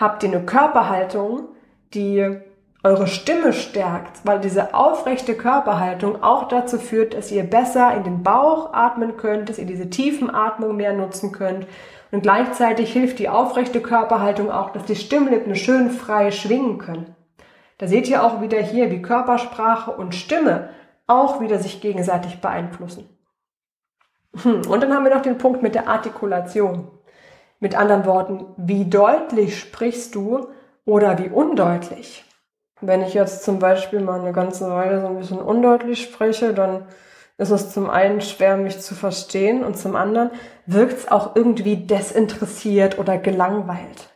Habt 0.00 0.22
ihr 0.22 0.30
eine 0.30 0.46
Körperhaltung, 0.46 1.48
die 1.92 2.40
eure 2.82 3.06
Stimme 3.06 3.52
stärkt, 3.52 4.24
weil 4.24 4.40
diese 4.40 4.72
aufrechte 4.72 5.34
Körperhaltung 5.34 6.22
auch 6.22 6.48
dazu 6.48 6.78
führt, 6.78 7.12
dass 7.12 7.30
ihr 7.30 7.42
besser 7.42 7.94
in 7.94 8.04
den 8.04 8.22
Bauch 8.22 8.72
atmen 8.72 9.18
könnt, 9.18 9.50
dass 9.50 9.58
ihr 9.58 9.66
diese 9.66 9.90
tiefen 9.90 10.34
Atmung 10.34 10.76
mehr 10.76 10.94
nutzen 10.94 11.32
könnt. 11.32 11.66
Und 12.10 12.22
gleichzeitig 12.22 12.90
hilft 12.90 13.18
die 13.18 13.28
aufrechte 13.28 13.82
Körperhaltung 13.82 14.50
auch, 14.50 14.70
dass 14.70 14.84
die 14.86 14.96
Stimmlippen 14.96 15.54
schön 15.54 15.90
frei 15.90 16.30
schwingen 16.30 16.78
können. 16.78 17.14
Da 17.76 17.86
seht 17.86 18.08
ihr 18.08 18.24
auch 18.24 18.40
wieder 18.40 18.58
hier, 18.58 18.90
wie 18.90 19.02
Körpersprache 19.02 19.90
und 19.90 20.14
Stimme 20.14 20.70
auch 21.06 21.42
wieder 21.42 21.58
sich 21.58 21.82
gegenseitig 21.82 22.40
beeinflussen. 22.40 23.06
Hm, 24.42 24.62
und 24.66 24.82
dann 24.82 24.94
haben 24.94 25.04
wir 25.04 25.14
noch 25.14 25.22
den 25.22 25.38
Punkt 25.38 25.62
mit 25.62 25.74
der 25.74 25.88
Artikulation. 25.88 26.88
Mit 27.60 27.76
anderen 27.76 28.06
Worten, 28.06 28.46
wie 28.56 28.86
deutlich 28.86 29.60
sprichst 29.60 30.14
du 30.14 30.48
oder 30.86 31.18
wie 31.18 31.28
undeutlich? 31.28 32.24
Wenn 32.80 33.02
ich 33.02 33.12
jetzt 33.12 33.44
zum 33.44 33.58
Beispiel 33.58 34.00
mal 34.00 34.18
eine 34.18 34.32
ganze 34.32 34.70
Weile 34.70 35.02
so 35.02 35.08
ein 35.08 35.18
bisschen 35.18 35.40
undeutlich 35.40 36.02
spreche, 36.02 36.54
dann 36.54 36.86
ist 37.36 37.50
es 37.50 37.70
zum 37.70 37.90
einen 37.90 38.22
schwer, 38.22 38.56
mich 38.56 38.80
zu 38.80 38.94
verstehen 38.94 39.62
und 39.62 39.76
zum 39.76 39.94
anderen 39.94 40.30
wirkt 40.64 40.98
es 41.00 41.10
auch 41.10 41.36
irgendwie 41.36 41.76
desinteressiert 41.76 42.98
oder 42.98 43.18
gelangweilt. 43.18 44.08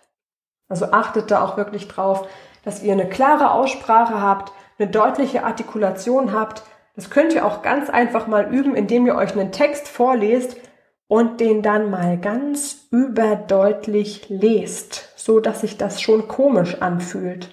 Also 0.70 0.86
achtet 0.92 1.30
da 1.30 1.44
auch 1.44 1.58
wirklich 1.58 1.88
drauf, 1.88 2.26
dass 2.64 2.82
ihr 2.82 2.94
eine 2.94 3.08
klare 3.08 3.50
Aussprache 3.50 4.22
habt, 4.22 4.52
eine 4.78 4.88
deutliche 4.88 5.44
Artikulation 5.44 6.32
habt. 6.32 6.62
Das 6.96 7.10
könnt 7.10 7.34
ihr 7.34 7.44
auch 7.44 7.60
ganz 7.60 7.90
einfach 7.90 8.26
mal 8.26 8.52
üben, 8.52 8.74
indem 8.74 9.06
ihr 9.06 9.16
euch 9.16 9.32
einen 9.32 9.52
Text 9.52 9.86
vorlest 9.88 10.56
und 11.08 11.40
den 11.40 11.62
dann 11.62 11.90
mal 11.90 12.18
ganz 12.18 12.86
überdeutlich 12.90 14.28
lest, 14.28 15.12
so 15.16 15.40
dass 15.40 15.60
sich 15.60 15.76
das 15.76 16.00
schon 16.00 16.28
komisch 16.28 16.80
anfühlt. 16.80 17.50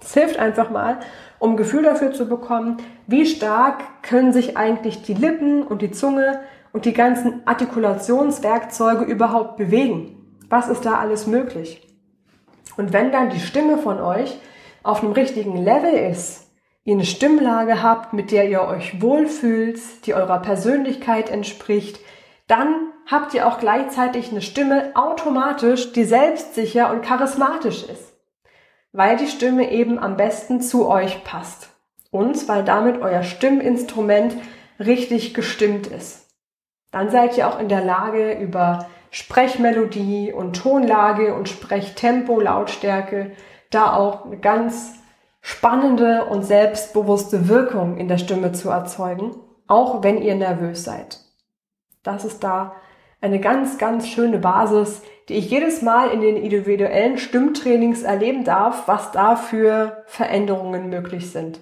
Es 0.00 0.14
hilft 0.14 0.38
einfach 0.38 0.70
mal, 0.70 0.98
um 1.38 1.56
Gefühl 1.56 1.82
dafür 1.82 2.12
zu 2.12 2.28
bekommen, 2.28 2.78
wie 3.06 3.26
stark 3.26 4.02
können 4.02 4.32
sich 4.32 4.56
eigentlich 4.56 5.02
die 5.02 5.14
Lippen 5.14 5.62
und 5.62 5.82
die 5.82 5.90
Zunge 5.90 6.40
und 6.72 6.84
die 6.84 6.92
ganzen 6.92 7.46
Artikulationswerkzeuge 7.46 9.04
überhaupt 9.04 9.56
bewegen. 9.56 10.38
Was 10.48 10.68
ist 10.68 10.84
da 10.84 10.94
alles 10.94 11.26
möglich? 11.26 11.86
Und 12.76 12.92
wenn 12.92 13.12
dann 13.12 13.30
die 13.30 13.40
Stimme 13.40 13.78
von 13.78 14.00
euch 14.00 14.38
auf 14.82 15.02
einem 15.02 15.12
richtigen 15.12 15.56
Level 15.56 15.92
ist, 15.92 16.50
ihr 16.84 16.94
eine 16.94 17.04
Stimmlage 17.04 17.82
habt, 17.82 18.12
mit 18.12 18.32
der 18.32 18.48
ihr 18.48 18.62
euch 18.62 19.00
wohlfühlt, 19.00 19.80
die 20.06 20.14
eurer 20.14 20.40
Persönlichkeit 20.40 21.30
entspricht, 21.30 22.00
dann 22.52 22.92
habt 23.10 23.32
ihr 23.32 23.48
auch 23.48 23.58
gleichzeitig 23.58 24.30
eine 24.30 24.42
Stimme 24.42 24.92
automatisch, 24.94 25.94
die 25.94 26.04
selbstsicher 26.04 26.90
und 26.90 27.00
charismatisch 27.00 27.82
ist. 27.84 28.12
Weil 28.92 29.16
die 29.16 29.26
Stimme 29.26 29.70
eben 29.70 29.98
am 29.98 30.18
besten 30.18 30.60
zu 30.60 30.86
euch 30.86 31.24
passt. 31.24 31.70
Und 32.10 32.46
weil 32.48 32.62
damit 32.62 33.00
euer 33.00 33.22
Stimminstrument 33.22 34.36
richtig 34.78 35.32
gestimmt 35.32 35.86
ist. 35.86 36.28
Dann 36.90 37.08
seid 37.08 37.38
ihr 37.38 37.48
auch 37.48 37.58
in 37.58 37.70
der 37.70 37.82
Lage, 37.82 38.34
über 38.34 38.86
Sprechmelodie 39.10 40.30
und 40.30 40.54
Tonlage 40.54 41.34
und 41.34 41.48
Sprechtempo, 41.48 42.38
Lautstärke, 42.38 43.32
da 43.70 43.96
auch 43.96 44.26
eine 44.26 44.36
ganz 44.36 44.96
spannende 45.40 46.26
und 46.26 46.42
selbstbewusste 46.42 47.48
Wirkung 47.48 47.96
in 47.96 48.08
der 48.08 48.18
Stimme 48.18 48.52
zu 48.52 48.68
erzeugen, 48.68 49.36
auch 49.68 50.02
wenn 50.02 50.20
ihr 50.20 50.34
nervös 50.34 50.84
seid. 50.84 51.21
Das 52.02 52.24
ist 52.24 52.42
da 52.42 52.74
eine 53.20 53.40
ganz, 53.40 53.78
ganz 53.78 54.08
schöne 54.08 54.38
Basis, 54.38 55.02
die 55.28 55.34
ich 55.34 55.50
jedes 55.50 55.82
Mal 55.82 56.10
in 56.10 56.20
den 56.20 56.36
individuellen 56.36 57.18
Stimmtrainings 57.18 58.02
erleben 58.02 58.44
darf, 58.44 58.88
was 58.88 59.12
da 59.12 59.36
für 59.36 60.02
Veränderungen 60.06 60.88
möglich 60.88 61.30
sind. 61.30 61.60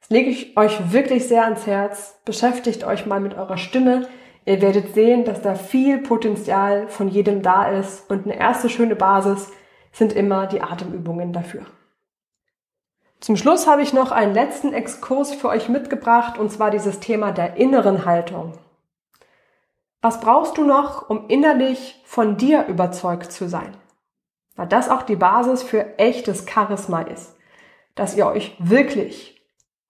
Das 0.00 0.08
lege 0.08 0.30
ich 0.30 0.56
euch 0.56 0.92
wirklich 0.92 1.28
sehr 1.28 1.44
ans 1.44 1.66
Herz. 1.66 2.18
Beschäftigt 2.24 2.84
euch 2.84 3.04
mal 3.04 3.20
mit 3.20 3.34
eurer 3.34 3.58
Stimme, 3.58 4.08
Ihr 4.46 4.62
werdet 4.62 4.94
sehen, 4.94 5.24
dass 5.24 5.42
da 5.42 5.54
viel 5.54 5.98
Potenzial 5.98 6.88
von 6.88 7.08
jedem 7.08 7.42
da 7.42 7.68
ist 7.68 8.10
und 8.10 8.24
eine 8.24 8.36
erste 8.38 8.68
schöne 8.68 8.96
Basis 8.96 9.48
sind 9.92 10.12
immer 10.12 10.46
die 10.46 10.62
Atemübungen 10.62 11.32
dafür. 11.32 11.62
Zum 13.20 13.36
Schluss 13.36 13.66
habe 13.66 13.82
ich 13.82 13.92
noch 13.92 14.12
einen 14.12 14.32
letzten 14.32 14.72
Exkurs 14.72 15.34
für 15.34 15.48
euch 15.48 15.68
mitgebracht 15.68 16.38
und 16.38 16.50
zwar 16.50 16.70
dieses 16.70 17.00
Thema 17.00 17.32
der 17.32 17.56
inneren 17.56 18.06
Haltung. 18.06 18.54
Was 20.02 20.20
brauchst 20.20 20.56
du 20.56 20.64
noch, 20.64 21.10
um 21.10 21.28
innerlich 21.28 22.02
von 22.06 22.36
dir 22.36 22.66
überzeugt 22.66 23.32
zu 23.32 23.48
sein? 23.48 23.76
Weil 24.56 24.66
das 24.66 24.88
auch 24.88 25.02
die 25.02 25.16
Basis 25.16 25.62
für 25.62 25.98
echtes 25.98 26.46
Charisma 26.48 27.02
ist. 27.02 27.36
Dass 27.94 28.16
ihr 28.16 28.26
euch 28.26 28.56
wirklich 28.58 29.40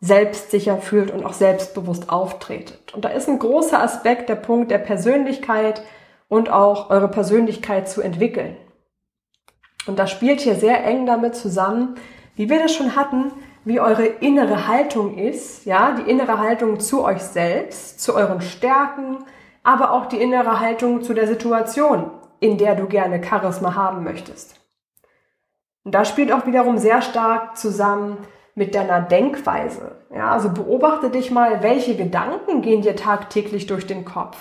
selbstsicher 0.01 0.79
fühlt 0.79 1.11
und 1.11 1.25
auch 1.25 1.35
selbstbewusst 1.35 2.11
auftretet. 2.11 2.95
Und 2.95 3.05
da 3.05 3.11
ist 3.11 3.29
ein 3.29 3.39
großer 3.39 3.81
Aspekt 3.81 4.29
der 4.29 4.37
Punkt 4.37 4.71
der 4.71 4.79
Persönlichkeit 4.79 5.83
und 6.29 6.51
auch 6.51 6.91
eure 6.91 7.09
Persönlichkeit 7.09 7.89
zu 7.89 8.01
entwickeln. 8.01 8.57
Und 9.87 9.99
das 9.99 10.11
spielt 10.11 10.41
hier 10.41 10.55
sehr 10.55 10.85
eng 10.85 11.07
damit 11.07 11.35
zusammen, 11.35 11.97
wie 12.35 12.49
wir 12.49 12.61
das 12.61 12.75
schon 12.75 12.97
hatten, 12.97 13.31
wie 13.65 13.81
eure 13.81 14.07
innere 14.07 14.67
Haltung 14.67 15.19
ist, 15.19 15.67
ja, 15.67 15.93
die 15.93 16.11
innere 16.11 16.39
Haltung 16.39 16.81
zu 16.81 17.05
euch 17.05 17.21
selbst, 17.21 18.01
zu 18.01 18.15
euren 18.15 18.41
Stärken, 18.41 19.19
aber 19.63 19.93
auch 19.93 20.07
die 20.07 20.21
innere 20.21 20.61
Haltung 20.61 21.03
zu 21.03 21.15
der 21.15 21.27
Situation, 21.27 22.11
in 22.41 22.59
der 22.59 22.75
du 22.75 22.87
gerne 22.87 23.23
Charisma 23.23 23.75
haben 23.75 24.05
möchtest. 24.05 24.57
Und 25.85 25.95
da 25.95 26.05
spielt 26.05 26.33
auch 26.33 26.47
wiederum 26.47 26.79
sehr 26.79 27.03
stark 27.03 27.57
zusammen, 27.57 28.19
mit 28.55 28.75
deiner 28.75 29.01
Denkweise. 29.01 29.97
Ja, 30.15 30.33
also 30.33 30.51
beobachte 30.51 31.11
dich 31.11 31.31
mal, 31.31 31.63
welche 31.63 31.97
Gedanken 31.97 32.63
gehen 32.63 32.83
dir 32.83 32.97
tagtäglich 32.97 33.67
durch 33.67 33.87
den 33.87 34.05
Kopf? 34.05 34.37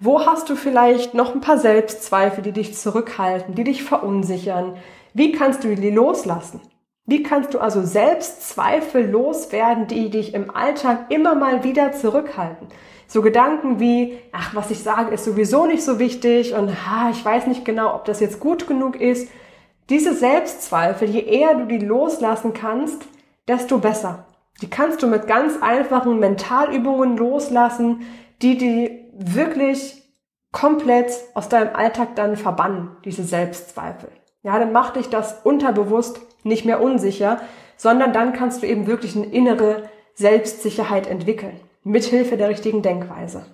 Wo 0.00 0.26
hast 0.26 0.50
du 0.50 0.56
vielleicht 0.56 1.14
noch 1.14 1.34
ein 1.34 1.40
paar 1.40 1.58
Selbstzweifel, 1.58 2.42
die 2.42 2.52
dich 2.52 2.74
zurückhalten, 2.74 3.54
die 3.54 3.64
dich 3.64 3.84
verunsichern? 3.84 4.76
Wie 5.14 5.32
kannst 5.32 5.64
du 5.64 5.74
die 5.74 5.90
loslassen? 5.90 6.60
Wie 7.06 7.22
kannst 7.22 7.54
du 7.54 7.58
also 7.58 7.82
Selbstzweifel 7.82 9.08
loswerden, 9.08 9.86
die 9.86 10.10
dich 10.10 10.34
im 10.34 10.54
Alltag 10.54 11.10
immer 11.10 11.34
mal 11.34 11.62
wieder 11.62 11.92
zurückhalten? 11.92 12.68
So 13.14 13.22
Gedanken 13.22 13.78
wie, 13.78 14.18
ach, 14.32 14.56
was 14.56 14.72
ich 14.72 14.82
sage, 14.82 15.14
ist 15.14 15.24
sowieso 15.24 15.66
nicht 15.66 15.84
so 15.84 16.00
wichtig 16.00 16.52
und 16.52 16.68
ha, 16.84 17.10
ich 17.10 17.24
weiß 17.24 17.46
nicht 17.46 17.64
genau, 17.64 17.94
ob 17.94 18.06
das 18.06 18.18
jetzt 18.18 18.40
gut 18.40 18.66
genug 18.66 19.00
ist. 19.00 19.30
Diese 19.88 20.14
Selbstzweifel, 20.14 21.08
je 21.08 21.20
eher 21.20 21.54
du 21.54 21.66
die 21.66 21.78
loslassen 21.78 22.54
kannst, 22.54 23.06
desto 23.46 23.78
besser. 23.78 24.26
Die 24.62 24.68
kannst 24.68 25.00
du 25.00 25.06
mit 25.06 25.28
ganz 25.28 25.62
einfachen 25.62 26.18
Mentalübungen 26.18 27.16
loslassen, 27.16 28.00
die 28.42 28.58
die 28.58 29.04
wirklich 29.16 30.02
komplett 30.50 31.12
aus 31.34 31.48
deinem 31.48 31.76
Alltag 31.76 32.16
dann 32.16 32.34
verbannen, 32.34 32.96
diese 33.04 33.22
Selbstzweifel. 33.22 34.08
Ja, 34.42 34.58
dann 34.58 34.72
macht 34.72 34.96
dich 34.96 35.08
das 35.08 35.40
unterbewusst 35.44 36.20
nicht 36.42 36.64
mehr 36.64 36.82
unsicher, 36.82 37.40
sondern 37.76 38.12
dann 38.12 38.32
kannst 38.32 38.64
du 38.64 38.66
eben 38.66 38.88
wirklich 38.88 39.14
eine 39.14 39.26
innere 39.26 39.88
Selbstsicherheit 40.14 41.06
entwickeln, 41.06 41.60
mithilfe 41.84 42.36
der 42.36 42.48
richtigen 42.48 42.82
Denkweise. 42.82 43.46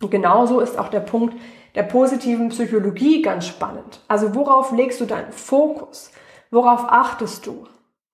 Und 0.00 0.10
genauso 0.10 0.60
ist 0.60 0.78
auch 0.78 0.88
der 0.88 1.00
Punkt 1.00 1.34
der 1.74 1.82
positiven 1.82 2.50
Psychologie 2.50 3.22
ganz 3.22 3.46
spannend. 3.46 4.00
Also 4.08 4.34
worauf 4.34 4.72
legst 4.72 5.00
du 5.00 5.06
deinen 5.06 5.32
Fokus? 5.32 6.12
Worauf 6.50 6.84
achtest 6.88 7.46
du? 7.46 7.66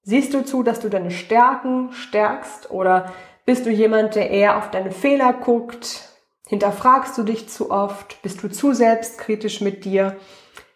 Siehst 0.02 0.34
du 0.34 0.44
zu, 0.44 0.62
dass 0.62 0.80
du 0.80 0.88
deine 0.88 1.10
Stärken 1.10 1.92
stärkst 1.92 2.70
oder 2.70 3.12
bist 3.46 3.66
du 3.66 3.70
jemand, 3.70 4.14
der 4.14 4.30
eher 4.30 4.58
auf 4.58 4.70
deine 4.70 4.90
Fehler 4.90 5.32
guckt? 5.32 6.08
Hinterfragst 6.46 7.16
du 7.16 7.22
dich 7.22 7.48
zu 7.48 7.70
oft? 7.70 8.20
Bist 8.22 8.42
du 8.42 8.48
zu 8.48 8.74
selbstkritisch 8.74 9.60
mit 9.60 9.84
dir? 9.84 10.16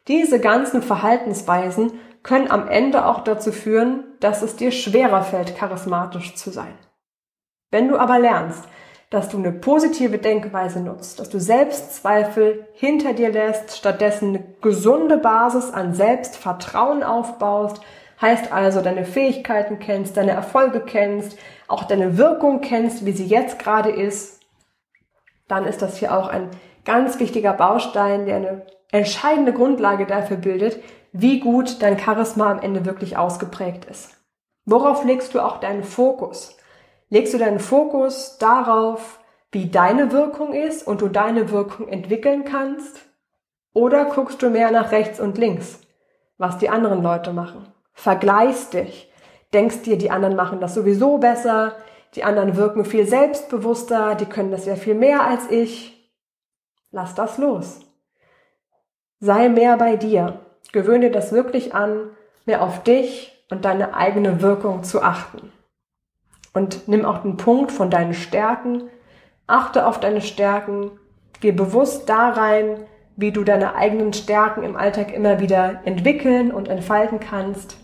Diese 0.06 0.40
ganzen 0.40 0.82
Verhaltensweisen 0.82 1.92
können 2.22 2.50
am 2.50 2.68
Ende 2.68 3.06
auch 3.06 3.22
dazu 3.22 3.52
führen, 3.52 4.04
dass 4.20 4.42
es 4.42 4.56
dir 4.56 4.70
schwerer 4.70 5.22
fällt, 5.22 5.56
charismatisch 5.56 6.34
zu 6.34 6.50
sein. 6.50 6.74
Wenn 7.70 7.88
du 7.88 7.98
aber 7.98 8.18
lernst, 8.18 8.64
dass 9.10 9.28
du 9.28 9.38
eine 9.38 9.52
positive 9.52 10.18
Denkweise 10.18 10.80
nutzt, 10.80 11.18
dass 11.18 11.30
du 11.30 11.40
Selbstzweifel 11.40 12.66
hinter 12.74 13.14
dir 13.14 13.30
lässt, 13.30 13.76
stattdessen 13.76 14.28
eine 14.28 14.44
gesunde 14.60 15.16
Basis 15.16 15.72
an 15.72 15.94
Selbstvertrauen 15.94 17.02
aufbaust, 17.02 17.80
heißt 18.20 18.52
also 18.52 18.82
deine 18.82 19.04
Fähigkeiten 19.04 19.78
kennst, 19.78 20.16
deine 20.16 20.32
Erfolge 20.32 20.80
kennst, 20.80 21.38
auch 21.68 21.84
deine 21.84 22.18
Wirkung 22.18 22.60
kennst, 22.60 23.06
wie 23.06 23.12
sie 23.12 23.26
jetzt 23.26 23.58
gerade 23.58 23.90
ist, 23.90 24.40
dann 25.46 25.64
ist 25.64 25.80
das 25.80 25.96
hier 25.96 26.16
auch 26.16 26.28
ein 26.28 26.50
ganz 26.84 27.18
wichtiger 27.18 27.54
Baustein, 27.54 28.26
der 28.26 28.36
eine 28.36 28.66
entscheidende 28.90 29.52
Grundlage 29.52 30.06
dafür 30.06 30.36
bildet, 30.36 30.82
wie 31.12 31.40
gut 31.40 31.82
dein 31.82 31.98
Charisma 31.98 32.50
am 32.50 32.60
Ende 32.60 32.84
wirklich 32.84 33.16
ausgeprägt 33.16 33.86
ist. 33.86 34.16
Worauf 34.66 35.04
legst 35.04 35.34
du 35.34 35.40
auch 35.40 35.60
deinen 35.60 35.84
Fokus? 35.84 36.57
Legst 37.10 37.32
du 37.32 37.38
deinen 37.38 37.60
Fokus 37.60 38.36
darauf, 38.38 39.20
wie 39.50 39.70
deine 39.70 40.12
Wirkung 40.12 40.52
ist 40.52 40.86
und 40.86 41.00
du 41.00 41.08
deine 41.08 41.50
Wirkung 41.50 41.88
entwickeln 41.88 42.44
kannst? 42.44 43.00
Oder 43.72 44.04
guckst 44.06 44.42
du 44.42 44.50
mehr 44.50 44.70
nach 44.70 44.92
rechts 44.92 45.18
und 45.18 45.38
links, 45.38 45.80
was 46.36 46.58
die 46.58 46.68
anderen 46.68 47.02
Leute 47.02 47.32
machen? 47.32 47.66
Vergleichst 47.94 48.74
dich, 48.74 49.10
denkst 49.54 49.82
dir, 49.82 49.96
die 49.96 50.10
anderen 50.10 50.36
machen 50.36 50.60
das 50.60 50.74
sowieso 50.74 51.18
besser, 51.18 51.76
die 52.14 52.24
anderen 52.24 52.56
wirken 52.56 52.84
viel 52.84 53.06
selbstbewusster, 53.06 54.14
die 54.14 54.26
können 54.26 54.50
das 54.50 54.66
ja 54.66 54.76
viel 54.76 54.94
mehr 54.94 55.24
als 55.24 55.50
ich. 55.50 56.12
Lass 56.90 57.14
das 57.14 57.38
los. 57.38 57.80
Sei 59.20 59.48
mehr 59.48 59.76
bei 59.76 59.96
dir. 59.96 60.40
Gewöhne 60.72 61.06
dir 61.06 61.12
das 61.12 61.32
wirklich 61.32 61.74
an, 61.74 62.10
mehr 62.44 62.62
auf 62.62 62.82
dich 62.82 63.44
und 63.50 63.64
deine 63.64 63.94
eigene 63.94 64.42
Wirkung 64.42 64.84
zu 64.84 65.02
achten. 65.02 65.52
Und 66.58 66.88
nimm 66.88 67.04
auch 67.04 67.18
den 67.18 67.36
Punkt 67.36 67.70
von 67.70 67.88
deinen 67.88 68.14
Stärken, 68.14 68.90
achte 69.46 69.86
auf 69.86 70.00
deine 70.00 70.20
Stärken, 70.20 70.90
geh 71.38 71.52
bewusst 71.52 72.08
da 72.08 72.30
rein, 72.30 72.80
wie 73.14 73.30
du 73.30 73.44
deine 73.44 73.76
eigenen 73.76 74.12
Stärken 74.12 74.64
im 74.64 74.74
Alltag 74.74 75.14
immer 75.14 75.38
wieder 75.38 75.82
entwickeln 75.84 76.50
und 76.50 76.66
entfalten 76.66 77.20
kannst. 77.20 77.76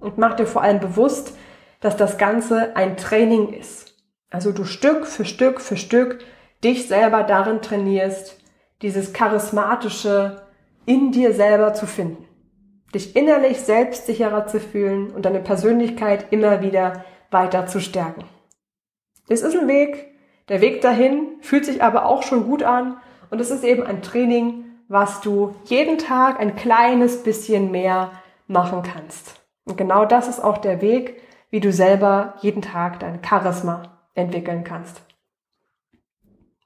Und 0.00 0.18
mach 0.18 0.34
dir 0.34 0.46
vor 0.46 0.62
allem 0.62 0.80
bewusst, 0.80 1.38
dass 1.78 1.96
das 1.96 2.18
Ganze 2.18 2.74
ein 2.74 2.96
Training 2.96 3.52
ist. 3.52 3.94
Also 4.28 4.50
du 4.50 4.64
Stück 4.64 5.06
für 5.06 5.24
Stück 5.24 5.60
für 5.60 5.76
Stück 5.76 6.18
dich 6.64 6.88
selber 6.88 7.22
darin 7.22 7.62
trainierst, 7.62 8.40
dieses 8.82 9.12
charismatische, 9.12 10.42
in 10.84 11.12
dir 11.12 11.32
selber 11.32 11.74
zu 11.74 11.86
finden. 11.86 12.24
Dich 12.92 13.14
innerlich 13.14 13.60
selbstsicherer 13.60 14.48
zu 14.48 14.58
fühlen 14.58 15.12
und 15.12 15.24
deine 15.24 15.40
Persönlichkeit 15.40 16.26
immer 16.32 16.60
wieder 16.60 17.04
weiter 17.30 17.66
zu 17.66 17.80
stärken. 17.80 18.24
Es 19.28 19.42
ist 19.42 19.56
ein 19.56 19.68
Weg, 19.68 20.12
der 20.48 20.60
Weg 20.60 20.80
dahin 20.80 21.36
fühlt 21.40 21.64
sich 21.64 21.82
aber 21.82 22.06
auch 22.06 22.22
schon 22.22 22.44
gut 22.44 22.62
an 22.62 22.98
und 23.30 23.40
es 23.40 23.50
ist 23.50 23.64
eben 23.64 23.82
ein 23.82 24.02
Training, 24.02 24.64
was 24.88 25.20
du 25.20 25.54
jeden 25.64 25.98
Tag 25.98 26.38
ein 26.38 26.54
kleines 26.54 27.22
bisschen 27.22 27.70
mehr 27.70 28.12
machen 28.46 28.82
kannst. 28.82 29.40
Und 29.64 29.76
genau 29.76 30.04
das 30.04 30.28
ist 30.28 30.40
auch 30.40 30.58
der 30.58 30.80
Weg, 30.80 31.20
wie 31.50 31.60
du 31.60 31.72
selber 31.72 32.34
jeden 32.40 32.62
Tag 32.62 33.00
dein 33.00 33.20
Charisma 33.24 33.98
entwickeln 34.14 34.62
kannst. 34.62 35.02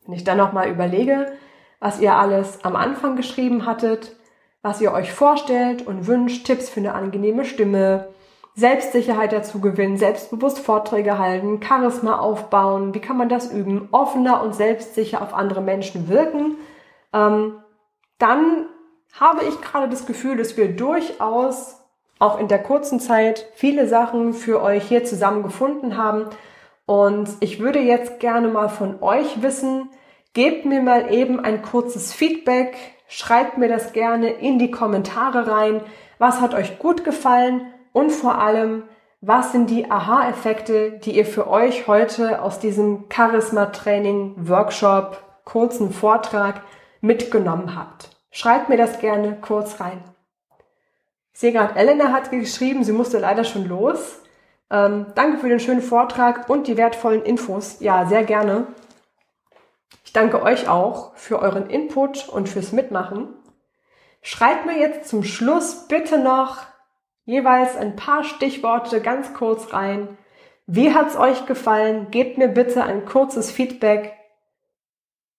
Wenn 0.05 0.15
ich 0.15 0.25
dann 0.25 0.39
nochmal 0.39 0.69
überlege, 0.69 1.33
was 1.79 2.01
ihr 2.01 2.15
alles 2.15 2.63
am 2.65 2.77
Anfang 2.77 3.17
geschrieben 3.17 3.65
hattet, 3.65 4.17
was 4.61 4.81
ihr 4.83 4.93
euch 4.93 5.13
vorstellt 5.13 5.87
und 5.87 6.07
wünscht, 6.07 6.47
Tipps 6.47 6.69
für 6.69 6.81
eine 6.81 6.95
angenehme 6.95 7.47
Stimme, 7.47 8.09
Selbstsicherheit 8.55 9.33
dazu 9.33 9.61
gewinnen, 9.61 9.97
selbstbewusst 9.97 10.59
Vorträge 10.59 11.19
halten, 11.19 11.61
Charisma 11.63 12.19
aufbauen, 12.19 12.95
wie 12.95 13.01
kann 13.01 13.17
man 13.17 13.29
das 13.29 13.53
üben, 13.53 13.89
offener 13.93 14.43
und 14.43 14.55
selbstsicher 14.55 15.23
auf 15.23 15.35
andere 15.35 15.61
Menschen 15.61 16.09
wirken, 16.09 16.57
ähm, 17.13 17.63
dann 18.19 18.67
habe 19.19 19.45
ich 19.45 19.61
gerade 19.61 19.89
das 19.89 20.07
Gefühl, 20.07 20.37
dass 20.37 20.57
wir 20.57 20.75
durchaus 20.75 21.77
auch 22.19 22.39
in 22.39 22.49
der 22.49 22.63
kurzen 22.63 23.01
Zeit 23.01 23.47
viele 23.55 23.89
Sachen 23.89 24.35
für 24.35 24.63
euch 24.63 24.87
hier 24.87 25.05
zusammen 25.05 25.43
gefunden 25.43 25.97
haben. 25.97 26.27
Und 26.85 27.31
ich 27.41 27.61
würde 27.61 27.79
jetzt 27.79 28.21
gerne 28.21 28.49
mal 28.49 28.69
von 28.69 29.03
euch 29.03 29.43
wissen, 29.43 29.89
Gebt 30.33 30.65
mir 30.65 30.81
mal 30.81 31.13
eben 31.13 31.41
ein 31.41 31.61
kurzes 31.61 32.13
Feedback, 32.13 32.77
schreibt 33.09 33.59
mir 33.59 33.69
das 33.69 33.93
gerne 33.93 34.31
in 34.31 34.61
die 34.61 34.71
Kommentare 34.71 35.51
rein. 35.51 35.81
Was 36.19 36.41
hat 36.41 36.55
euch 36.55 36.79
gut 36.79 37.03
gefallen 37.03 37.63
und 37.93 38.11
vor 38.11 38.39
allem, 38.39 38.85
was 39.21 39.53
sind 39.53 39.69
die 39.69 39.91
Aha-Effekte, 39.91 40.93
die 40.93 41.17
ihr 41.17 41.27
für 41.27 41.47
euch 41.47 41.87
heute 41.87 42.41
aus 42.41 42.59
diesem 42.59 43.05
Charisma-Training, 43.11 44.49
Workshop, 44.49 45.23
kurzen 45.45 45.93
Vortrag 45.93 46.63
mitgenommen 47.01 47.77
habt? 47.77 48.17
Schreibt 48.31 48.69
mir 48.69 48.77
das 48.77 48.99
gerne 48.99 49.37
kurz 49.41 49.81
rein. 49.81 50.03
Ich 51.33 51.41
sehe 51.41 51.53
gerade, 51.53 51.77
Elena 51.77 52.13
hat 52.13 52.31
geschrieben, 52.31 52.85
sie 52.85 52.93
musste 52.93 53.19
leider 53.19 53.45
schon 53.45 53.67
los. 53.67 54.21
Ähm, 54.71 55.07
danke 55.15 55.39
für 55.39 55.49
den 55.49 55.61
schönen 55.61 55.83
Vortrag 55.83 56.49
und 56.49 56.67
die 56.67 56.77
wertvollen 56.77 57.23
Infos. 57.23 57.81
Ja, 57.81 58.07
sehr 58.07 58.25
gerne. 58.25 58.69
Ich 60.05 60.13
danke 60.13 60.43
euch 60.43 60.69
auch 60.69 61.15
für 61.17 61.41
euren 61.41 61.69
Input 61.69 62.29
und 62.29 62.49
fürs 62.49 62.73
Mitmachen. 62.73 63.29
Schreibt 64.23 64.67
mir 64.67 64.79
jetzt 64.79 65.09
zum 65.09 65.25
Schluss 65.25 65.87
bitte 65.89 66.19
noch 66.19 66.59
jeweils 67.25 67.77
ein 67.77 67.97
paar 67.97 68.25
Stichworte 68.25 69.01
ganz 69.01 69.35
kurz 69.35 69.73
rein. 69.73 70.19
Wie 70.67 70.95
hat's 70.95 71.17
euch 71.17 71.47
gefallen? 71.47 72.11
Gebt 72.11 72.39
mir 72.39 72.49
bitte 72.49 72.85
ein 72.85 73.05
kurzes 73.05 73.51
Feedback 73.51 74.13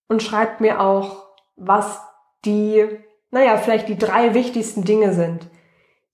und 0.08 0.22
schreibt 0.22 0.62
mir 0.62 0.82
auch, 0.82 1.26
was 1.56 2.02
die, 2.44 2.86
naja, 3.30 3.58
vielleicht 3.58 3.88
die 3.88 3.98
drei 3.98 4.34
wichtigsten 4.34 4.84
Dinge 4.84 5.14
sind, 5.14 5.48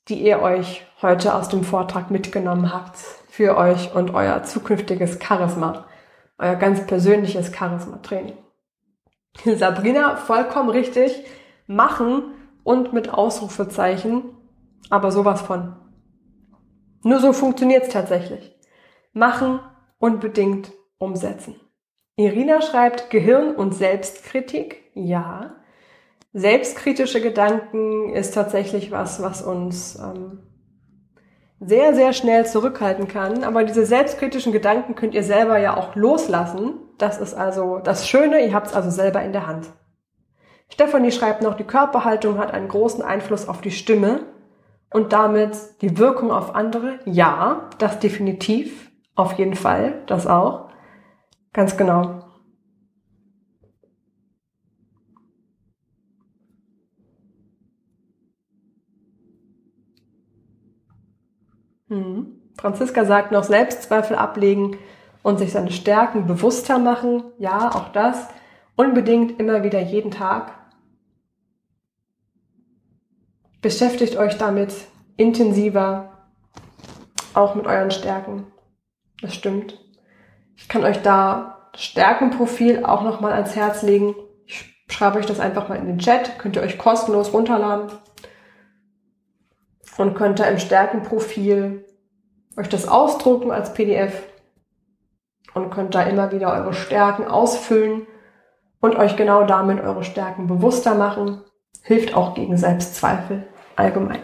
die 0.07 0.21
ihr 0.21 0.41
euch 0.41 0.85
heute 1.01 1.33
aus 1.33 1.49
dem 1.49 1.63
Vortrag 1.63 2.11
mitgenommen 2.11 2.73
habt 2.73 2.97
für 3.29 3.57
euch 3.57 3.93
und 3.93 4.13
euer 4.13 4.43
zukünftiges 4.43 5.19
Charisma, 5.21 5.87
euer 6.37 6.55
ganz 6.55 6.85
persönliches 6.85 7.51
Charisma-Training. 7.55 8.37
Sabrina, 9.45 10.15
vollkommen 10.15 10.69
richtig. 10.69 11.23
Machen 11.67 12.33
und 12.63 12.93
mit 12.93 13.09
Ausrufezeichen. 13.09 14.36
Aber 14.89 15.11
sowas 15.11 15.41
von. 15.41 15.75
Nur 17.03 17.19
so 17.19 17.33
funktioniert's 17.33 17.89
tatsächlich. 17.89 18.55
Machen 19.13 19.59
unbedingt 19.99 20.71
umsetzen. 20.97 21.55
Irina 22.15 22.61
schreibt 22.61 23.09
Gehirn 23.09 23.55
und 23.55 23.73
Selbstkritik. 23.73 24.83
Ja. 24.93 25.55
Selbstkritische 26.33 27.21
Gedanken 27.21 28.09
ist 28.09 28.33
tatsächlich 28.33 28.91
was, 28.91 29.21
was 29.21 29.41
uns 29.41 29.97
ähm, 29.99 30.39
sehr, 31.59 31.93
sehr 31.95 32.13
schnell 32.13 32.45
zurückhalten 32.45 33.07
kann. 33.07 33.43
Aber 33.43 33.63
diese 33.63 33.85
selbstkritischen 33.85 34.51
Gedanken 34.51 34.95
könnt 34.95 35.13
ihr 35.13 35.23
selber 35.23 35.57
ja 35.57 35.77
auch 35.77 35.95
loslassen. 35.95 36.75
Das 36.97 37.19
ist 37.19 37.33
also 37.33 37.79
das 37.79 38.07
Schöne, 38.07 38.43
ihr 38.45 38.53
habt 38.53 38.67
es 38.67 38.73
also 38.73 38.89
selber 38.89 39.21
in 39.21 39.33
der 39.33 39.47
Hand. 39.47 39.67
Stephanie 40.69 41.11
schreibt 41.11 41.41
noch, 41.41 41.55
die 41.55 41.63
Körperhaltung 41.63 42.37
hat 42.37 42.51
einen 42.51 42.67
großen 42.67 43.03
Einfluss 43.03 43.47
auf 43.47 43.61
die 43.61 43.71
Stimme 43.71 44.25
und 44.91 45.13
damit 45.13 45.57
die 45.81 45.97
Wirkung 45.97 46.31
auf 46.31 46.55
andere. 46.55 46.99
Ja, 47.05 47.69
das 47.77 47.99
definitiv. 47.99 48.91
Auf 49.15 49.33
jeden 49.33 49.55
Fall. 49.55 50.03
Das 50.07 50.27
auch. 50.27 50.69
Ganz 51.53 51.75
genau. 51.75 52.23
Hm. 61.89 62.41
Franziska 62.59 63.05
sagt 63.05 63.31
noch 63.31 63.43
Selbstzweifel 63.43 64.17
ablegen 64.17 64.77
und 65.23 65.39
sich 65.39 65.51
seine 65.51 65.71
Stärken 65.71 66.27
bewusster 66.27 66.79
machen. 66.79 67.23
Ja, 67.37 67.69
auch 67.69 67.89
das. 67.89 68.27
Unbedingt 68.75 69.39
immer 69.39 69.63
wieder 69.63 69.79
jeden 69.79 70.11
Tag. 70.11 70.56
Beschäftigt 73.61 74.17
euch 74.17 74.37
damit 74.37 74.73
intensiver, 75.17 76.11
auch 77.33 77.55
mit 77.55 77.65
euren 77.65 77.91
Stärken. 77.91 78.47
Das 79.21 79.33
stimmt. 79.33 79.79
Ich 80.55 80.67
kann 80.69 80.83
euch 80.83 81.01
da 81.01 81.69
Stärkenprofil 81.75 82.83
auch 82.83 83.03
nochmal 83.03 83.33
ans 83.33 83.55
Herz 83.55 83.83
legen. 83.83 84.15
Ich 84.45 84.65
schreibe 84.89 85.19
euch 85.19 85.25
das 85.25 85.39
einfach 85.39 85.69
mal 85.69 85.77
in 85.77 85.85
den 85.85 85.99
Chat. 85.99 86.39
Könnt 86.39 86.55
ihr 86.55 86.61
euch 86.61 86.77
kostenlos 86.77 87.33
runterladen. 87.33 87.91
Und 89.97 90.15
könnt 90.15 90.39
da 90.39 90.45
im 90.45 90.59
Stärkenprofil 90.59 91.85
euch 92.57 92.69
das 92.69 92.87
ausdrucken 92.87 93.51
als 93.51 93.73
PDF 93.73 94.23
und 95.53 95.71
könnt 95.71 95.95
da 95.95 96.03
immer 96.03 96.31
wieder 96.31 96.53
eure 96.53 96.73
Stärken 96.73 97.25
ausfüllen 97.25 98.07
und 98.79 98.95
euch 98.95 99.15
genau 99.15 99.43
damit 99.43 99.79
eure 99.79 100.03
Stärken 100.03 100.47
bewusster 100.47 100.95
machen. 100.95 101.41
Hilft 101.87 102.13
auch 102.13 102.33
gegen 102.33 102.57
Selbstzweifel 102.57 103.47
allgemein. 103.77 104.21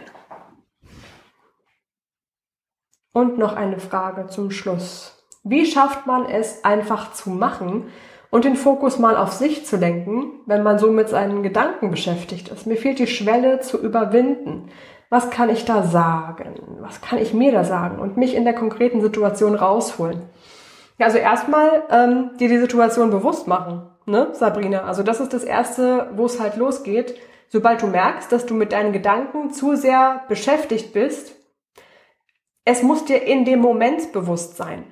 Und 3.14 3.38
noch 3.38 3.56
eine 3.56 3.78
Frage 3.78 4.26
zum 4.26 4.50
Schluss. 4.50 5.24
Wie 5.44 5.64
schafft 5.64 6.06
man 6.06 6.26
es 6.26 6.62
einfach 6.62 7.14
zu 7.14 7.30
machen 7.30 7.88
und 8.30 8.44
den 8.44 8.56
Fokus 8.56 8.98
mal 8.98 9.16
auf 9.16 9.32
sich 9.32 9.64
zu 9.64 9.78
lenken, 9.78 10.40
wenn 10.44 10.62
man 10.62 10.78
so 10.78 10.90
mit 10.90 11.08
seinen 11.08 11.42
Gedanken 11.42 11.90
beschäftigt 11.90 12.48
ist? 12.48 12.66
Mir 12.66 12.76
fehlt 12.76 12.98
die 12.98 13.06
Schwelle 13.06 13.60
zu 13.60 13.80
überwinden. 13.80 14.68
Was 15.08 15.30
kann 15.30 15.48
ich 15.48 15.64
da 15.64 15.84
sagen? 15.84 16.56
Was 16.80 17.00
kann 17.00 17.18
ich 17.18 17.32
mir 17.32 17.52
da 17.52 17.64
sagen 17.64 17.98
und 17.98 18.18
mich 18.18 18.34
in 18.34 18.44
der 18.44 18.54
konkreten 18.54 19.00
Situation 19.00 19.54
rausholen? 19.54 20.22
Ja, 20.98 21.06
also 21.06 21.16
erstmal 21.16 21.84
ähm, 21.90 22.32
dir 22.38 22.48
die 22.48 22.58
Situation 22.58 23.10
bewusst 23.10 23.48
machen, 23.48 23.88
ne, 24.04 24.28
Sabrina? 24.32 24.82
Also 24.84 25.02
das 25.02 25.20
ist 25.20 25.32
das 25.32 25.44
Erste, 25.44 26.10
wo 26.14 26.26
es 26.26 26.40
halt 26.40 26.56
losgeht. 26.56 27.14
Sobald 27.54 27.82
du 27.82 27.86
merkst, 27.86 28.32
dass 28.32 28.46
du 28.46 28.54
mit 28.54 28.72
deinen 28.72 28.92
Gedanken 28.92 29.52
zu 29.52 29.76
sehr 29.76 30.24
beschäftigt 30.26 30.92
bist, 30.92 31.36
es 32.64 32.82
muss 32.82 33.04
dir 33.04 33.22
in 33.22 33.44
dem 33.44 33.60
Moment 33.60 34.10
bewusst 34.10 34.56
sein. 34.56 34.82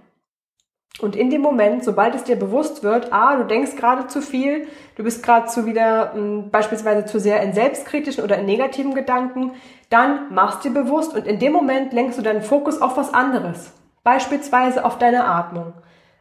Und 1.00 1.16
in 1.16 1.28
dem 1.28 1.40
Moment, 1.40 1.82
sobald 1.82 2.14
es 2.14 2.22
dir 2.22 2.36
bewusst 2.36 2.84
wird, 2.84 3.12
ah, 3.12 3.34
du 3.34 3.48
denkst 3.48 3.74
gerade 3.74 4.06
zu 4.06 4.22
viel, 4.22 4.68
du 4.94 5.02
bist 5.02 5.24
gerade 5.24 5.48
zu 5.48 5.66
wieder 5.66 6.12
mh, 6.14 6.14
hm, 6.14 6.50
beispielsweise 6.52 7.04
zu 7.04 7.18
sehr 7.18 7.42
in 7.42 7.52
selbstkritischen 7.52 8.22
oder 8.22 8.38
in 8.38 8.46
negativen 8.46 8.94
Gedanken, 8.94 9.54
dann 9.90 10.32
machst 10.32 10.62
dir 10.62 10.70
bewusst 10.70 11.16
und 11.16 11.26
in 11.26 11.40
dem 11.40 11.52
Moment 11.52 11.92
lenkst 11.92 12.16
du 12.16 12.22
deinen 12.22 12.42
Fokus 12.42 12.80
auf 12.80 12.96
was 12.96 13.12
anderes. 13.12 13.72
Beispielsweise 14.04 14.84
auf 14.84 14.98
deine 14.98 15.24
Atmung 15.24 15.72